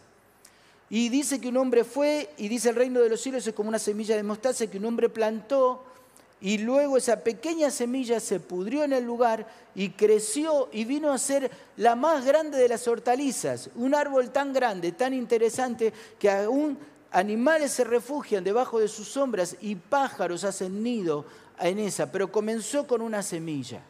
[0.93, 3.71] Y dice que un hombre fue, y dice el reino de los cielos es como
[3.71, 5.83] una semilla de mostaza que un hombre plantó,
[6.39, 11.17] y luego esa pequeña semilla se pudrió en el lugar y creció y vino a
[11.17, 13.71] ser la más grande de las hortalizas.
[13.75, 16.77] Un árbol tan grande, tan interesante, que aún
[17.11, 21.25] animales se refugian debajo de sus sombras y pájaros hacen nido
[21.59, 23.81] en esa, pero comenzó con una semilla.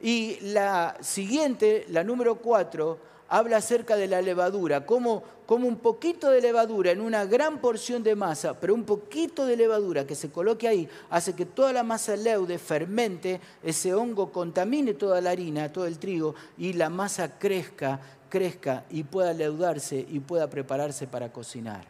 [0.00, 6.28] Y la siguiente, la número cuatro, habla acerca de la levadura, como, como un poquito
[6.30, 10.30] de levadura en una gran porción de masa, pero un poquito de levadura que se
[10.30, 15.72] coloque ahí hace que toda la masa leude, fermente, ese hongo contamine toda la harina,
[15.72, 21.32] todo el trigo y la masa crezca, crezca y pueda leudarse y pueda prepararse para
[21.32, 21.86] cocinar.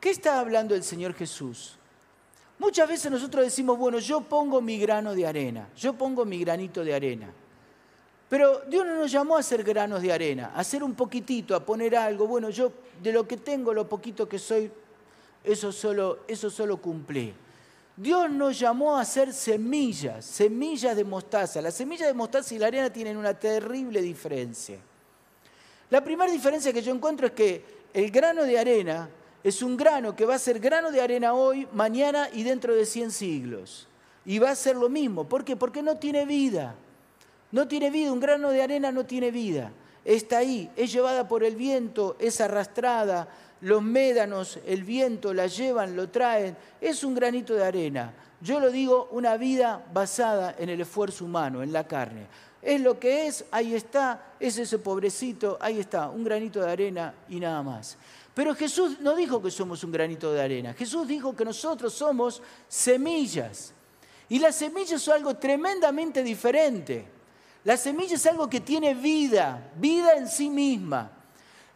[0.00, 1.78] ¿Qué está hablando el Señor Jesús?
[2.58, 6.84] Muchas veces nosotros decimos, bueno, yo pongo mi grano de arena, yo pongo mi granito
[6.84, 7.32] de arena.
[8.28, 11.64] Pero Dios no nos llamó a hacer granos de arena, a hacer un poquitito, a
[11.64, 12.26] poner algo.
[12.26, 14.70] Bueno, yo de lo que tengo, lo poquito que soy,
[15.42, 17.34] eso solo, eso solo cumplí.
[17.96, 21.62] Dios nos llamó a hacer semillas, semillas de mostaza.
[21.62, 24.78] Las semillas de mostaza y la arena tienen una terrible diferencia.
[25.90, 29.08] La primera diferencia que yo encuentro es que el grano de arena
[29.44, 32.84] es un grano que va a ser grano de arena hoy, mañana y dentro de
[32.84, 33.86] 100 siglos.
[34.24, 35.28] Y va a ser lo mismo.
[35.28, 35.54] ¿Por qué?
[35.54, 36.74] Porque no tiene vida.
[37.54, 39.70] No tiene vida, un grano de arena no tiene vida.
[40.04, 43.28] Está ahí, es llevada por el viento, es arrastrada,
[43.60, 46.56] los médanos, el viento la llevan, lo traen.
[46.80, 48.12] Es un granito de arena.
[48.40, 52.26] Yo lo digo, una vida basada en el esfuerzo humano, en la carne.
[52.60, 57.14] Es lo que es, ahí está, es ese pobrecito, ahí está, un granito de arena
[57.28, 57.96] y nada más.
[58.34, 62.42] Pero Jesús no dijo que somos un granito de arena, Jesús dijo que nosotros somos
[62.66, 63.72] semillas.
[64.28, 67.13] Y las semillas son algo tremendamente diferente.
[67.64, 71.10] La semilla es algo que tiene vida, vida en sí misma.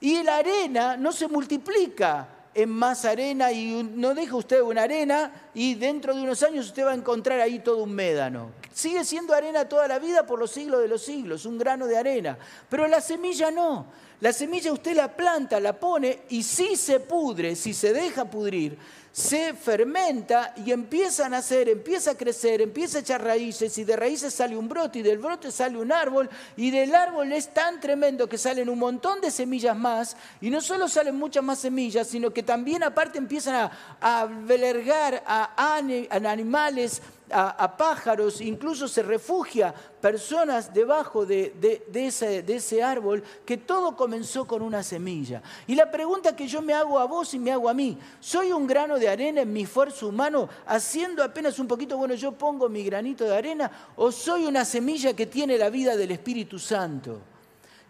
[0.00, 5.50] Y la arena no se multiplica en más arena y no deja usted una arena
[5.54, 8.50] y dentro de unos años usted va a encontrar ahí todo un médano.
[8.72, 11.96] Sigue siendo arena toda la vida por los siglos de los siglos, un grano de
[11.96, 12.38] arena.
[12.68, 13.86] Pero la semilla no.
[14.20, 18.76] La semilla usted la planta, la pone y si se pudre, si se deja pudrir,
[19.18, 23.96] se fermenta y empieza a nacer, empieza a crecer, empieza a echar raíces y de
[23.96, 27.80] raíces sale un brote y del brote sale un árbol y del árbol es tan
[27.80, 32.06] tremendo que salen un montón de semillas más y no solo salen muchas más semillas,
[32.06, 35.78] sino que también aparte empiezan a, a albergar a,
[36.24, 41.52] animales, a, pájaros, incluso se refugia personas debajo de,
[41.92, 45.42] ese, de, ese, árbol, que todo comenzó con una semilla.
[45.66, 48.52] Y la pregunta que yo me hago a vos y me hago a mí, ¿soy
[48.52, 52.68] un grano de arena en mi esfuerzo humano haciendo apenas un poquito, bueno, yo pongo
[52.68, 57.20] mi granito de arena, o soy una semilla que tiene la vida del Espíritu Santo?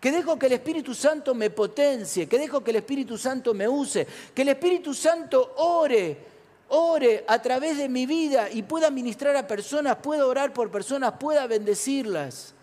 [0.01, 3.67] que dejo que el Espíritu Santo me potencie, que dejo que el Espíritu Santo me
[3.67, 6.28] use, que el Espíritu Santo ore
[6.69, 11.15] ore a través de mi vida y pueda ministrar a personas, pueda orar por personas,
[11.19, 12.55] pueda bendecirlas.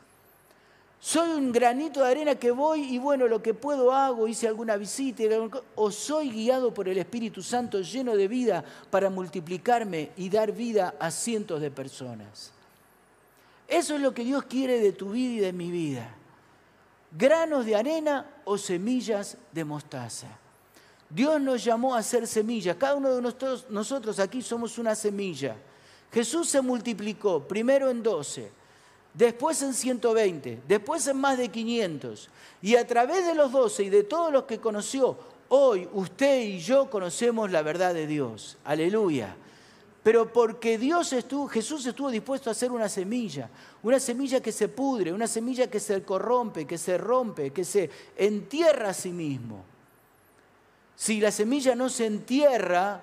[1.00, 4.76] Soy un granito de arena que voy y bueno, lo que puedo hago, hice alguna
[4.76, 5.24] visita,
[5.76, 10.96] o soy guiado por el Espíritu Santo lleno de vida para multiplicarme y dar vida
[11.00, 12.52] a cientos de personas.
[13.68, 16.10] Eso es lo que Dios quiere de tu vida y de mi vida.
[17.12, 20.28] Granos de arena o semillas de mostaza.
[21.10, 22.76] Dios nos llamó a ser semillas.
[22.78, 25.56] Cada uno de nosotros, nosotros aquí somos una semilla.
[26.12, 28.52] Jesús se multiplicó, primero en 12,
[29.13, 32.30] después en 120, después en más de 500.
[32.62, 35.18] Y a través de los 12 y de todos los que conoció,
[35.50, 38.58] hoy usted y yo conocemos la verdad de Dios.
[38.63, 39.36] Aleluya.
[40.04, 43.50] Pero porque Dios estuvo, Jesús estuvo dispuesto a hacer una semilla,
[43.82, 47.89] una semilla que se pudre, una semilla que se corrompe, que se rompe, que se
[48.15, 49.75] entierra a sí mismo.
[50.95, 53.01] Si la semilla no se entierra,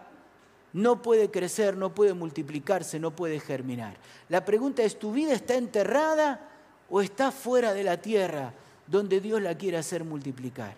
[0.72, 3.96] no puede crecer, no puede multiplicarse, no puede germinar.
[4.28, 6.48] La pregunta es, ¿tu vida está enterrada
[6.88, 8.54] o está fuera de la tierra
[8.86, 10.74] donde Dios la quiere hacer multiplicar?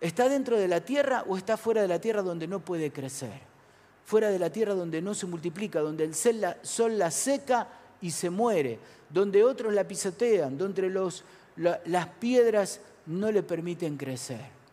[0.00, 3.40] ¿Está dentro de la tierra o está fuera de la tierra donde no puede crecer?
[4.04, 7.68] Fuera de la tierra donde no se multiplica, donde el sol la seca
[8.02, 10.90] y se muere, donde otros la pisotean, donde
[11.56, 14.63] las piedras no le permiten crecer.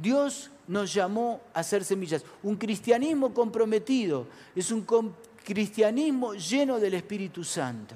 [0.00, 2.24] Dios nos llamó a ser semillas.
[2.42, 4.84] Un cristianismo comprometido es un
[5.44, 7.94] cristianismo lleno del Espíritu Santo.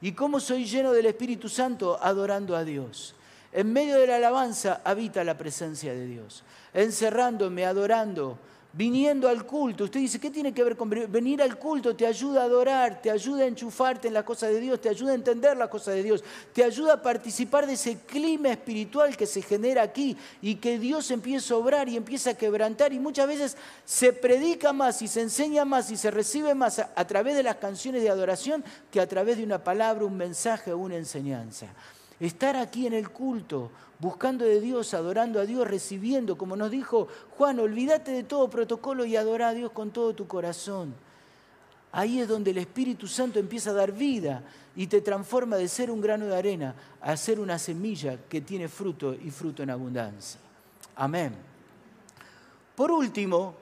[0.00, 1.98] ¿Y cómo soy lleno del Espíritu Santo?
[2.00, 3.14] Adorando a Dios.
[3.52, 6.44] En medio de la alabanza habita la presencia de Dios.
[6.72, 8.38] Encerrándome, adorando,
[8.72, 9.84] viniendo al culto.
[9.84, 11.94] Usted dice, ¿qué tiene que ver con venir al culto?
[11.96, 15.12] Te ayuda a adorar, te ayuda a enchufarte en la cosa de Dios, te ayuda
[15.12, 19.26] a entender la cosa de Dios, te ayuda a participar de ese clima espiritual que
[19.26, 23.26] se genera aquí y que Dios empieza a obrar y empieza a quebrantar y muchas
[23.26, 27.36] veces se predica más y se enseña más y se recibe más a, a través
[27.36, 30.96] de las canciones de adoración que a través de una palabra, un mensaje o una
[30.96, 31.66] enseñanza.
[32.20, 37.08] Estar aquí en el culto, buscando de Dios, adorando a Dios, recibiendo, como nos dijo
[37.36, 40.94] Juan, olvídate de todo protocolo y adora a Dios con todo tu corazón.
[41.92, 44.44] Ahí es donde el Espíritu Santo empieza a dar vida
[44.76, 48.68] y te transforma de ser un grano de arena a ser una semilla que tiene
[48.68, 50.38] fruto y fruto en abundancia.
[50.96, 51.34] Amén.
[52.76, 53.54] Por último,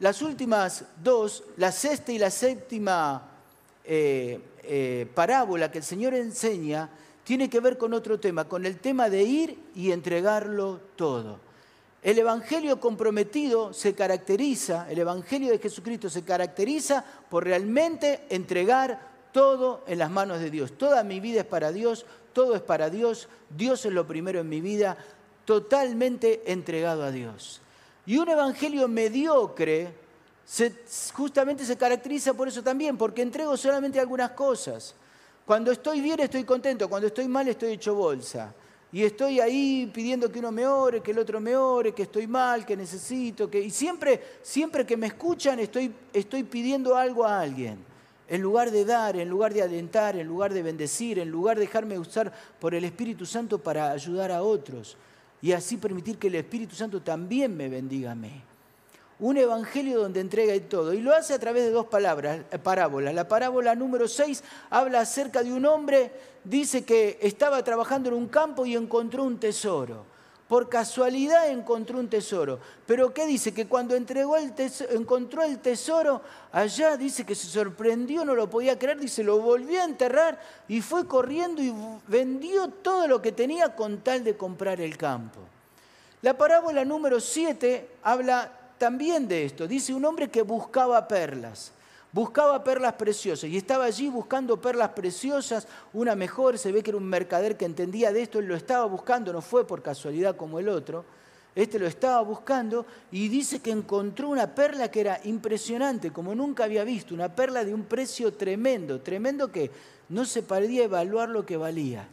[0.00, 3.22] las últimas dos, la sexta y la séptima
[3.84, 6.90] eh, eh, parábola que el Señor enseña,
[7.28, 11.38] tiene que ver con otro tema, con el tema de ir y entregarlo todo.
[12.02, 18.98] El Evangelio comprometido se caracteriza, el Evangelio de Jesucristo se caracteriza por realmente entregar
[19.30, 20.78] todo en las manos de Dios.
[20.78, 24.48] Toda mi vida es para Dios, todo es para Dios, Dios es lo primero en
[24.48, 24.96] mi vida,
[25.44, 27.60] totalmente entregado a Dios.
[28.06, 29.92] Y un Evangelio mediocre
[31.12, 34.94] justamente se caracteriza por eso también, porque entrego solamente algunas cosas.
[35.48, 38.54] Cuando estoy bien estoy contento, cuando estoy mal estoy hecho bolsa.
[38.92, 42.26] Y estoy ahí pidiendo que uno me ore, que el otro me ore, que estoy
[42.26, 43.58] mal, que necesito, que...
[43.58, 47.78] Y siempre, siempre que me escuchan estoy, estoy pidiendo algo a alguien.
[48.28, 51.62] En lugar de dar, en lugar de alentar, en lugar de bendecir, en lugar de
[51.62, 52.30] dejarme usar
[52.60, 54.98] por el Espíritu Santo para ayudar a otros.
[55.40, 58.42] Y así permitir que el Espíritu Santo también me bendiga a mí
[59.20, 60.92] un evangelio donde entrega todo.
[60.94, 63.14] Y lo hace a través de dos palabras, eh, parábolas.
[63.14, 66.12] La parábola número 6 habla acerca de un hombre,
[66.44, 70.04] dice que estaba trabajando en un campo y encontró un tesoro.
[70.48, 72.58] Por casualidad encontró un tesoro.
[72.86, 73.52] Pero ¿qué dice?
[73.52, 74.54] Que cuando entregó el
[74.90, 79.82] encontró el tesoro, allá dice que se sorprendió, no lo podía creer, dice, lo volvió
[79.82, 81.74] a enterrar y fue corriendo y
[82.06, 85.40] vendió todo lo que tenía con tal de comprar el campo.
[86.22, 89.66] La parábola número 7 habla también de esto.
[89.66, 91.72] Dice un hombre que buscaba perlas,
[92.12, 96.96] buscaba perlas preciosas y estaba allí buscando perlas preciosas, una mejor, se ve que era
[96.96, 100.58] un mercader que entendía de esto, él lo estaba buscando, no fue por casualidad como
[100.58, 101.04] el otro.
[101.54, 106.64] Este lo estaba buscando y dice que encontró una perla que era impresionante, como nunca
[106.64, 109.70] había visto, una perla de un precio tremendo, tremendo que
[110.08, 112.06] no se podía evaluar lo que valía.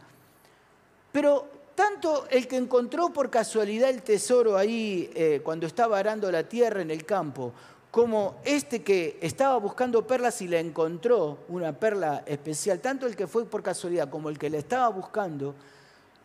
[1.12, 6.48] Pero tanto el que encontró por casualidad el tesoro ahí eh, cuando estaba arando la
[6.48, 7.54] tierra en el campo,
[7.92, 13.28] como este que estaba buscando perlas y la encontró, una perla especial, tanto el que
[13.28, 15.56] fue por casualidad como el que la estaba buscando,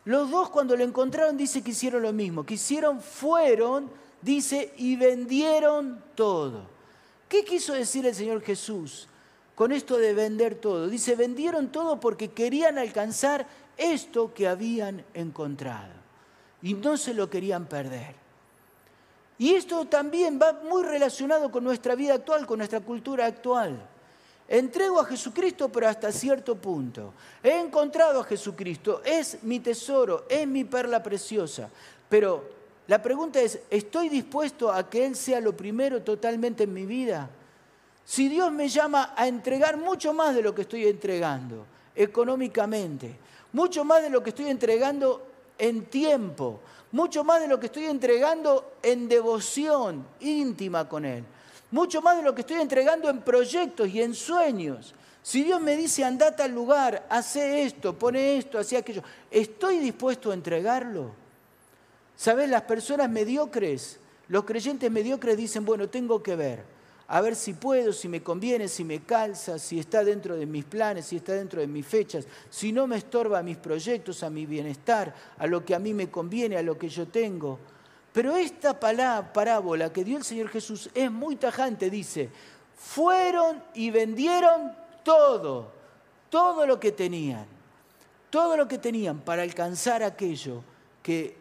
[0.04, 3.90] los dos cuando la encontraron dice que hicieron lo mismo, que hicieron, fueron,
[4.22, 6.62] dice, y vendieron todo.
[7.28, 9.06] ¿Qué quiso decir el Señor Jesús
[9.54, 10.88] con esto de vender todo?
[10.88, 13.46] Dice, vendieron todo porque querían alcanzar
[13.76, 15.92] esto que habían encontrado
[16.62, 18.14] y no se lo querían perder.
[19.38, 23.80] Y esto también va muy relacionado con nuestra vida actual, con nuestra cultura actual.
[24.46, 27.14] Entrego a Jesucristo, pero hasta cierto punto.
[27.42, 31.70] He encontrado a Jesucristo, es mi tesoro, es mi perla preciosa.
[32.08, 32.50] Pero
[32.88, 37.30] la pregunta es, ¿estoy dispuesto a que Él sea lo primero totalmente en mi vida?
[38.04, 41.64] Si Dios me llama a entregar mucho más de lo que estoy entregando,
[41.94, 43.16] económicamente,
[43.52, 45.26] mucho más de lo que estoy entregando
[45.58, 46.60] en tiempo,
[46.92, 51.24] mucho más de lo que estoy entregando en devoción íntima con Él,
[51.70, 54.94] mucho más de lo que estoy entregando en proyectos y en sueños.
[55.22, 60.30] Si Dios me dice, andate al lugar, hace esto, pone esto, hace aquello, ¿estoy dispuesto
[60.30, 61.10] a entregarlo?
[62.16, 62.48] ¿Sabes?
[62.48, 63.98] Las personas mediocres,
[64.28, 66.64] los creyentes mediocres dicen, bueno, tengo que ver,
[67.12, 70.64] a ver si puedo, si me conviene, si me calza, si está dentro de mis
[70.64, 74.30] planes, si está dentro de mis fechas, si no me estorba a mis proyectos, a
[74.30, 77.58] mi bienestar, a lo que a mí me conviene, a lo que yo tengo.
[78.12, 82.30] Pero esta parábola que dio el Señor Jesús es muy tajante, dice,
[82.76, 85.72] fueron y vendieron todo,
[86.28, 87.44] todo lo que tenían,
[88.30, 90.62] todo lo que tenían para alcanzar aquello
[91.02, 91.36] que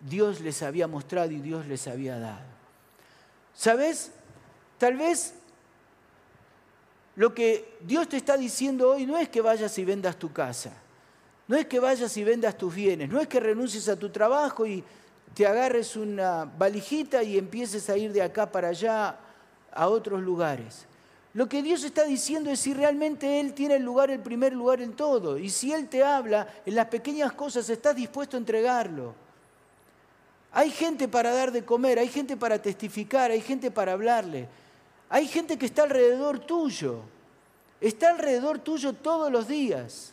[0.00, 2.44] Dios les había mostrado y Dios les había dado.
[3.54, 4.12] ¿Sabes?
[4.84, 5.32] Tal vez
[7.16, 10.74] lo que Dios te está diciendo hoy no es que vayas y vendas tu casa,
[11.48, 14.66] no es que vayas y vendas tus bienes, no es que renuncies a tu trabajo
[14.66, 14.84] y
[15.32, 19.16] te agarres una valijita y empieces a ir de acá para allá
[19.72, 20.84] a otros lugares.
[21.32, 24.82] Lo que Dios está diciendo es si realmente Él tiene el lugar, el primer lugar
[24.82, 25.38] en todo.
[25.38, 29.14] Y si Él te habla en las pequeñas cosas, estás dispuesto a entregarlo.
[30.52, 34.46] Hay gente para dar de comer, hay gente para testificar, hay gente para hablarle.
[35.14, 36.98] Hay gente que está alrededor tuyo.
[37.80, 40.12] Está alrededor tuyo todos los días.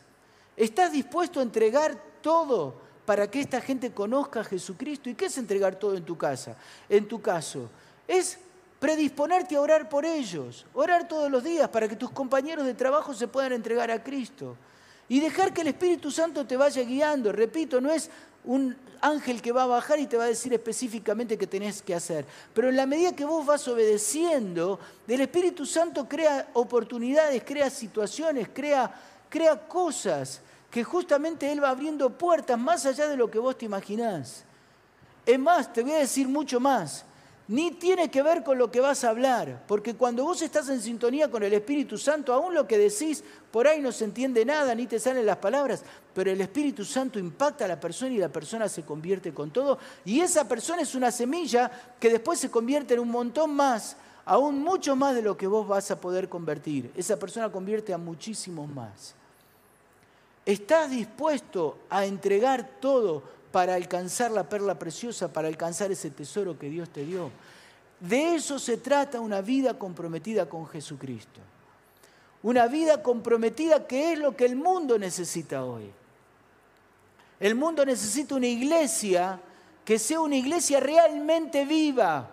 [0.56, 5.10] ¿Estás dispuesto a entregar todo para que esta gente conozca a Jesucristo?
[5.10, 6.56] ¿Y qué es entregar todo en tu casa?
[6.88, 7.68] En tu caso,
[8.08, 8.38] es
[8.80, 13.12] predisponerte a orar por ellos, orar todos los días para que tus compañeros de trabajo
[13.16, 14.56] se puedan entregar a Cristo
[15.10, 17.32] y dejar que el Espíritu Santo te vaya guiando.
[17.32, 18.12] Repito, no es
[18.46, 21.96] un ángel que va a bajar y te va a decir específicamente qué tenés que
[21.96, 27.70] hacer, pero en la medida que vos vas obedeciendo, el Espíritu Santo crea oportunidades, crea
[27.70, 28.94] situaciones, crea,
[29.30, 33.66] crea cosas que justamente Él va abriendo puertas más allá de lo que vos te
[33.66, 34.44] imaginás.
[35.26, 37.06] Es más, te voy a decir mucho más
[37.52, 40.82] ni tiene que ver con lo que vas a hablar, porque cuando vos estás en
[40.82, 44.74] sintonía con el Espíritu Santo, aún lo que decís por ahí no se entiende nada,
[44.74, 45.84] ni te salen las palabras,
[46.14, 49.80] pero el Espíritu Santo impacta a la persona y la persona se convierte con todo,
[50.06, 54.64] y esa persona es una semilla que después se convierte en un montón más, aún
[54.64, 56.90] mucho más de lo que vos vas a poder convertir.
[56.96, 59.14] Esa persona convierte a muchísimos más.
[60.46, 66.70] ¿Estás dispuesto a entregar todo para alcanzar la perla preciosa, para alcanzar ese tesoro que
[66.70, 67.32] Dios te dio.
[68.00, 71.40] De eso se trata una vida comprometida con Jesucristo.
[72.44, 75.92] Una vida comprometida que es lo que el mundo necesita hoy.
[77.40, 79.40] El mundo necesita una iglesia
[79.86, 82.30] que sea una iglesia realmente viva,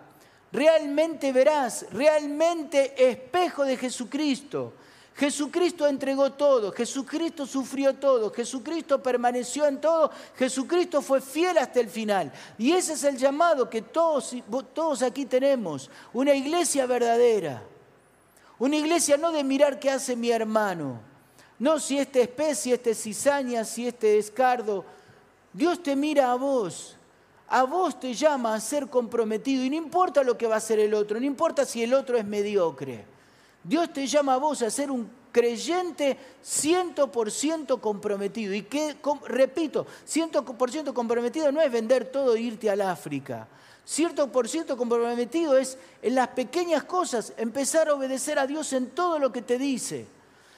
[0.51, 4.73] realmente veraz, realmente espejo de Jesucristo
[5.19, 11.89] Jesucristo entregó todo, Jesucristo sufrió todo, Jesucristo permaneció en todo, Jesucristo fue fiel hasta el
[11.89, 12.31] final.
[12.57, 14.33] Y ese es el llamado que todos,
[14.73, 17.61] todos aquí tenemos, una iglesia verdadera.
[18.59, 21.01] Una iglesia no de mirar qué hace mi hermano,
[21.59, 24.85] no si este es pez, si este es cizaña, si este es cardo.
[25.51, 26.95] Dios te mira a vos,
[27.49, 30.79] a vos te llama a ser comprometido y no importa lo que va a hacer
[30.79, 33.18] el otro, no importa si el otro es mediocre.
[33.69, 38.55] Dios te llama a vos a ser un creyente 100% comprometido.
[38.55, 38.97] Y que,
[39.27, 43.47] repito, 100% comprometido no es vender todo e irte al África.
[43.87, 49.31] 100% comprometido es en las pequeñas cosas empezar a obedecer a Dios en todo lo
[49.31, 50.07] que te dice.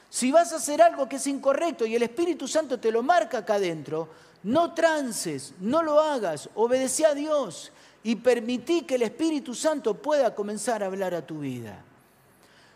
[0.10, 3.40] Si vas a hacer algo que es incorrecto y el Espíritu Santo te lo marca
[3.40, 4.08] acá adentro,
[4.44, 10.34] no trances, no lo hagas, obedece a Dios y permití que el Espíritu Santo pueda
[10.34, 11.84] comenzar a hablar a tu vida.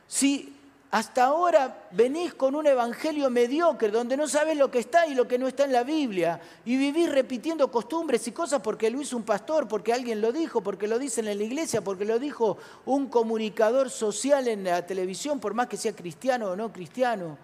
[0.07, 0.55] Si
[0.95, 5.27] hasta ahora venís con un evangelio mediocre donde no sabes lo que está y lo
[5.27, 9.17] que no está en la Biblia y vivís repitiendo costumbres y cosas porque lo hizo
[9.17, 12.57] un pastor, porque alguien lo dijo, porque lo dicen en la iglesia, porque lo dijo
[12.85, 17.37] un comunicador social en la televisión, por más que sea cristiano o no cristiano.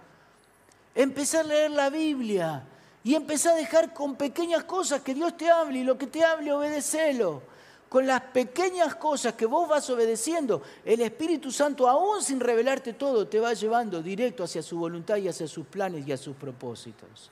[0.96, 2.64] Empezar a leer la Biblia
[3.04, 6.24] y empezar a dejar con pequeñas cosas que Dios te hable y lo que te
[6.24, 7.51] hable obedecelo
[7.92, 13.28] con las pequeñas cosas que vos vas obedeciendo, el Espíritu Santo, aún sin revelarte todo,
[13.28, 17.30] te va llevando directo hacia su voluntad y hacia sus planes y a sus propósitos.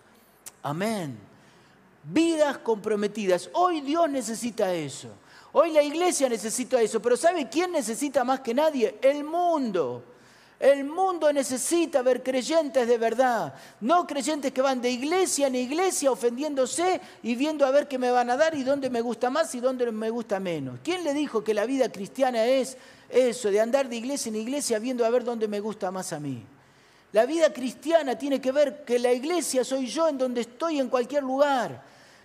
[0.62, 1.18] Amén.
[2.04, 3.50] Vidas comprometidas.
[3.54, 5.08] Hoy Dios necesita eso.
[5.54, 7.02] Hoy la iglesia necesita eso.
[7.02, 9.00] Pero ¿sabe quién necesita más que nadie?
[9.02, 10.04] El mundo.
[10.60, 16.12] El mundo necesita ver creyentes de verdad, no creyentes que van de iglesia en iglesia
[16.12, 19.56] ofendiéndose y viendo a ver qué me van a dar y dónde me gusta más
[19.56, 20.80] y dónde me gusta menos.
[20.84, 22.76] ¿Quién le dijo que la vida cristiana es
[23.08, 26.20] eso, de andar de iglesia en iglesia viendo a ver dónde me gusta más a
[26.20, 26.44] mí?
[27.14, 30.90] La vida cristiana tiene que ver que la iglesia soy yo en donde estoy en
[30.90, 31.82] cualquier lugar.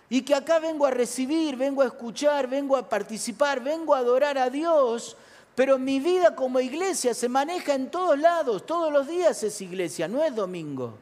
[0.09, 4.37] Y que acá vengo a recibir, vengo a escuchar, vengo a participar, vengo a adorar
[4.37, 5.17] a Dios,
[5.55, 10.07] pero mi vida como iglesia se maneja en todos lados, todos los días es iglesia,
[10.07, 10.97] no es domingo.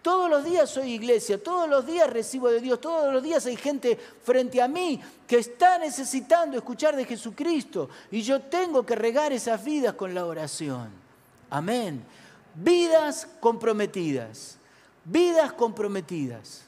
[0.00, 3.56] Todos los días soy iglesia, todos los días recibo de Dios, todos los días hay
[3.56, 9.32] gente frente a mí que está necesitando escuchar de Jesucristo y yo tengo que regar
[9.32, 10.90] esas vidas con la oración.
[11.50, 12.04] Amén.
[12.54, 14.58] Vidas comprometidas,
[15.04, 16.65] vidas comprometidas.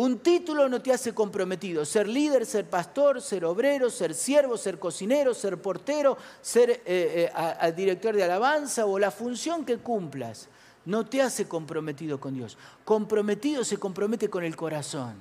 [0.00, 1.84] Un título no te hace comprometido.
[1.84, 7.72] Ser líder, ser pastor, ser obrero, ser siervo, ser cocinero, ser portero, ser eh, eh,
[7.76, 10.48] director de alabanza o la función que cumplas
[10.86, 12.56] no te hace comprometido con Dios.
[12.82, 15.16] Comprometido se compromete con el corazón.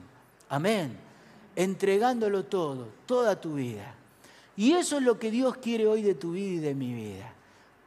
[0.48, 0.98] Amén.
[1.58, 3.94] Entregándolo todo, toda tu vida.
[4.56, 7.34] Y eso es lo que Dios quiere hoy de tu vida y de mi vida.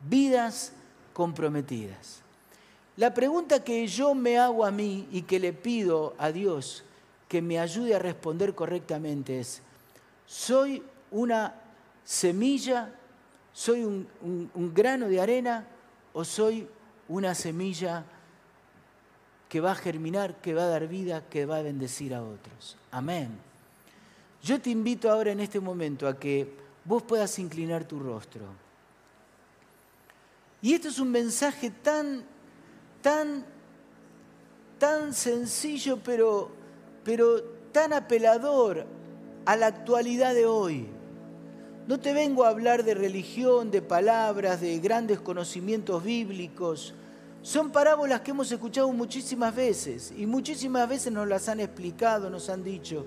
[0.06, 0.74] Vidas
[1.14, 2.21] comprometidas.
[2.96, 6.84] La pregunta que yo me hago a mí y que le pido a Dios
[7.28, 9.62] que me ayude a responder correctamente es,
[10.26, 11.54] ¿soy una
[12.04, 12.92] semilla?
[13.54, 15.66] ¿Soy un, grano de arena?
[16.12, 16.68] ¿O soy
[17.08, 18.04] una semilla
[19.52, 22.78] que va a germinar, que va a dar vida, que va a bendecir a otros.
[22.90, 23.28] Amén.
[24.42, 26.50] Yo te invito ahora en este momento a que
[26.86, 28.46] vos puedas inclinar tu rostro.
[30.62, 32.24] Y esto es un mensaje tan,
[33.02, 33.44] tan,
[34.78, 36.50] tan sencillo, pero,
[37.04, 37.42] pero
[37.72, 38.86] tan apelador
[39.44, 40.86] a la actualidad de hoy.
[41.86, 46.94] No te vengo a hablar de religión, de palabras, de grandes conocimientos bíblicos.
[47.42, 52.48] Son parábolas que hemos escuchado muchísimas veces y muchísimas veces nos las han explicado, nos
[52.48, 53.04] han dicho.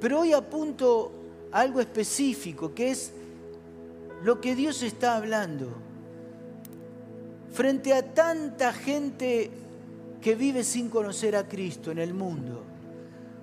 [0.00, 1.10] Pero hoy apunto
[1.50, 3.12] a algo específico, que es
[4.22, 5.87] lo que Dios está hablando.
[7.52, 9.50] Frente a tanta gente
[10.20, 12.64] que vive sin conocer a Cristo en el mundo,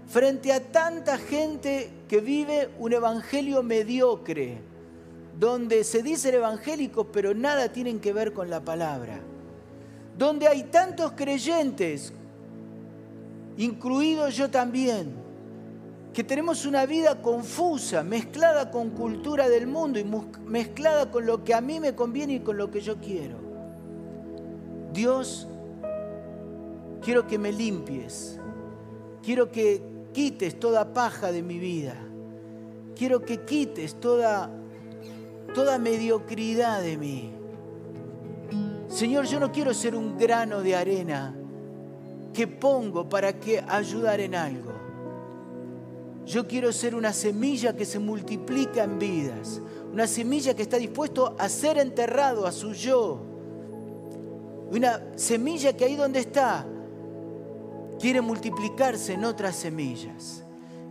[0.07, 4.59] frente a tanta gente que vive un evangelio mediocre,
[5.39, 9.19] donde se dicen evangélicos pero nada tienen que ver con la palabra,
[10.17, 12.13] donde hay tantos creyentes,
[13.57, 15.13] incluido yo también,
[16.13, 20.05] que tenemos una vida confusa, mezclada con cultura del mundo y
[20.45, 23.44] mezclada con lo que a mí me conviene y con lo que yo quiero.
[24.95, 25.45] Dios,
[27.03, 28.39] quiero que me limpies,
[29.21, 29.83] quiero que
[30.13, 31.97] quites toda paja de mi vida.
[32.95, 34.49] Quiero que quites toda,
[35.53, 37.33] toda mediocridad de mí.
[38.87, 41.35] Señor, yo no quiero ser un grano de arena
[42.33, 44.71] que pongo para que ayudar en algo.
[46.25, 51.35] Yo quiero ser una semilla que se multiplica en vidas, una semilla que está dispuesto
[51.37, 53.34] a ser enterrado a su yo,
[54.71, 56.65] una semilla que ahí donde está
[57.99, 60.43] quiere multiplicarse en otras semillas.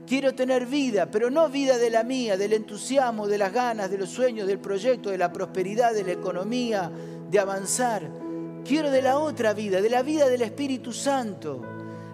[0.06, 3.98] Quiero tener vida, pero no vida de la mía, del entusiasmo, de las ganas, de
[3.98, 6.90] los sueños, del proyecto, de la prosperidad, de la economía,
[7.30, 8.02] de avanzar.
[8.64, 11.62] Quiero de la otra vida, de la vida del Espíritu Santo.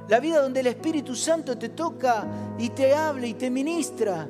[0.08, 2.26] La vida donde el Espíritu Santo te toca
[2.58, 4.28] y te habla y te ministra.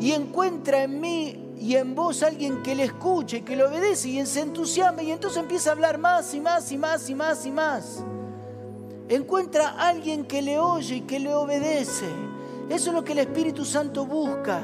[0.00, 4.26] Y encuentra en mí y en vos alguien que le escuche, que le obedece y
[4.26, 7.50] se entusiasma y entonces empieza a hablar más y más y más y más y
[7.52, 8.04] más
[9.10, 12.06] encuentra a alguien que le oye y que le obedece.
[12.68, 14.62] Eso es lo que el Espíritu Santo busca.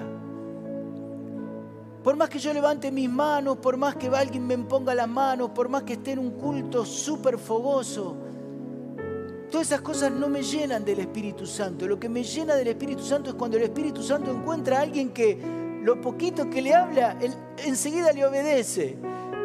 [2.04, 5.50] Por más que yo levante mis manos, por más que alguien me ponga las manos,
[5.50, 8.14] por más que esté en un culto súper fogoso,
[9.50, 11.88] todas esas cosas no me llenan del Espíritu Santo.
[11.88, 15.10] Lo que me llena del Espíritu Santo es cuando el Espíritu Santo encuentra a alguien
[15.10, 17.16] que lo poquito que le habla,
[17.64, 18.98] enseguida le obedece.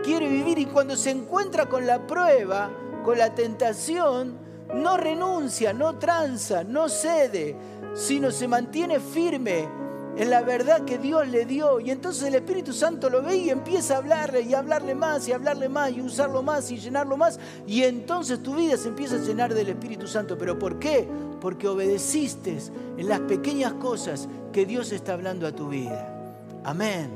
[0.04, 2.72] Quiere vivir y cuando se encuentra con la prueba,
[3.06, 4.40] con la tentación,
[4.74, 7.56] no renuncia, no tranza, no cede,
[7.94, 9.70] sino se mantiene firme
[10.18, 11.80] en la verdad que Dios le dio.
[11.80, 15.34] Y entonces el Espíritu Santo lo ve y empieza a hablarle y hablarle más y
[15.34, 17.40] hablarle más y usarlo más y llenarlo más.
[17.68, 20.40] Y entonces tu vida se empieza a llenar del Espíritu Santo.
[20.40, 21.08] ¿Pero por qué?
[21.40, 22.58] Porque obedeciste
[22.98, 26.18] en las pequeñas cosas que Dios está hablando a tu vida.
[26.64, 27.10] Amén.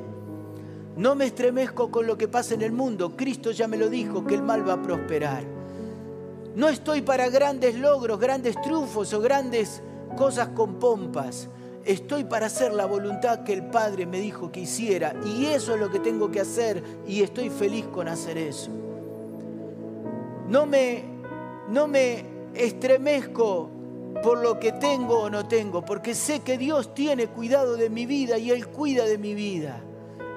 [0.95, 3.15] No me estremezco con lo que pasa en el mundo.
[3.15, 5.43] Cristo ya me lo dijo, que el mal va a prosperar.
[6.55, 9.83] No estoy para grandes logros, grandes triunfos o grandes
[10.15, 11.49] cosas con pompas.
[11.83, 15.13] Estoy para hacer la voluntad que el Padre me dijo que hiciera.
[15.25, 16.81] Y eso es lo que tengo que hacer.
[17.05, 18.71] Y estoy feliz con hacer eso.
[20.47, 21.03] No me,
[21.69, 22.23] no me
[22.53, 23.69] estremezco
[24.23, 28.05] por lo que tengo o no tengo, porque sé que Dios tiene cuidado de mi
[28.05, 29.81] vida y Él cuida de mi vida.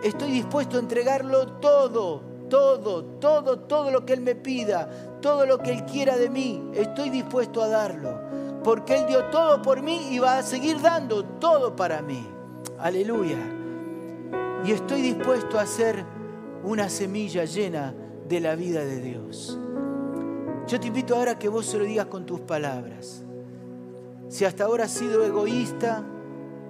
[0.02, 5.58] Estoy dispuesto a entregarlo todo, todo, todo, todo lo que Él me pida, todo lo
[5.58, 8.20] que Él quiera de mí, estoy dispuesto a darlo.
[8.64, 12.26] porque Él dio todo por mí y va a seguir dando todo para mí.
[12.78, 13.38] Aleluya.
[14.64, 16.04] Y estoy dispuesto a ser
[16.64, 17.94] una semilla llena
[18.28, 19.58] de la vida de Dios.
[20.66, 23.24] Yo te invito ahora a que vos se lo digas con tus palabras.
[24.28, 26.04] Si hasta ahora has sido egoísta,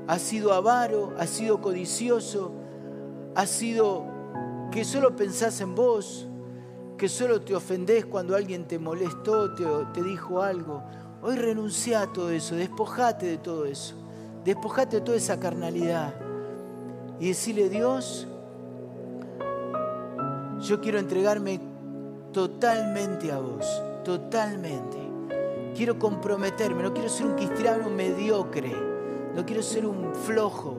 [0.07, 2.53] has sido avaro, has sido codicioso,
[3.35, 4.05] has sido
[4.71, 6.29] que solo pensás en vos,
[6.97, 10.83] que solo te ofendés cuando alguien te molestó, te, te dijo algo.
[11.21, 13.95] Hoy renuncia a todo eso, despojate de todo eso,
[14.45, 16.15] despojate de toda esa carnalidad
[17.19, 18.29] y decirle, Dios,
[20.61, 21.61] yo quiero entregarme
[22.33, 23.67] totalmente a vos,
[24.05, 25.08] totalmente.
[25.79, 28.74] Quiero comprometerme, no quiero ser un cristiano mediocre,
[29.33, 30.76] no quiero ser un flojo,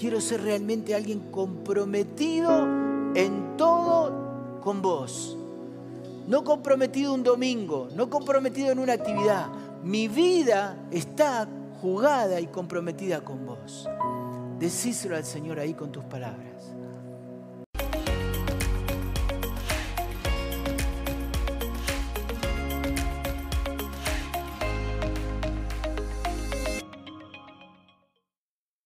[0.00, 2.66] quiero ser realmente alguien comprometido
[3.14, 5.36] en todo con vos.
[6.26, 9.48] No comprometido un domingo, no comprometido en una actividad.
[9.82, 11.46] Mi vida está
[11.82, 13.86] jugada y comprometida con vos.
[14.58, 16.73] Decíselo al Señor ahí con tus palabras.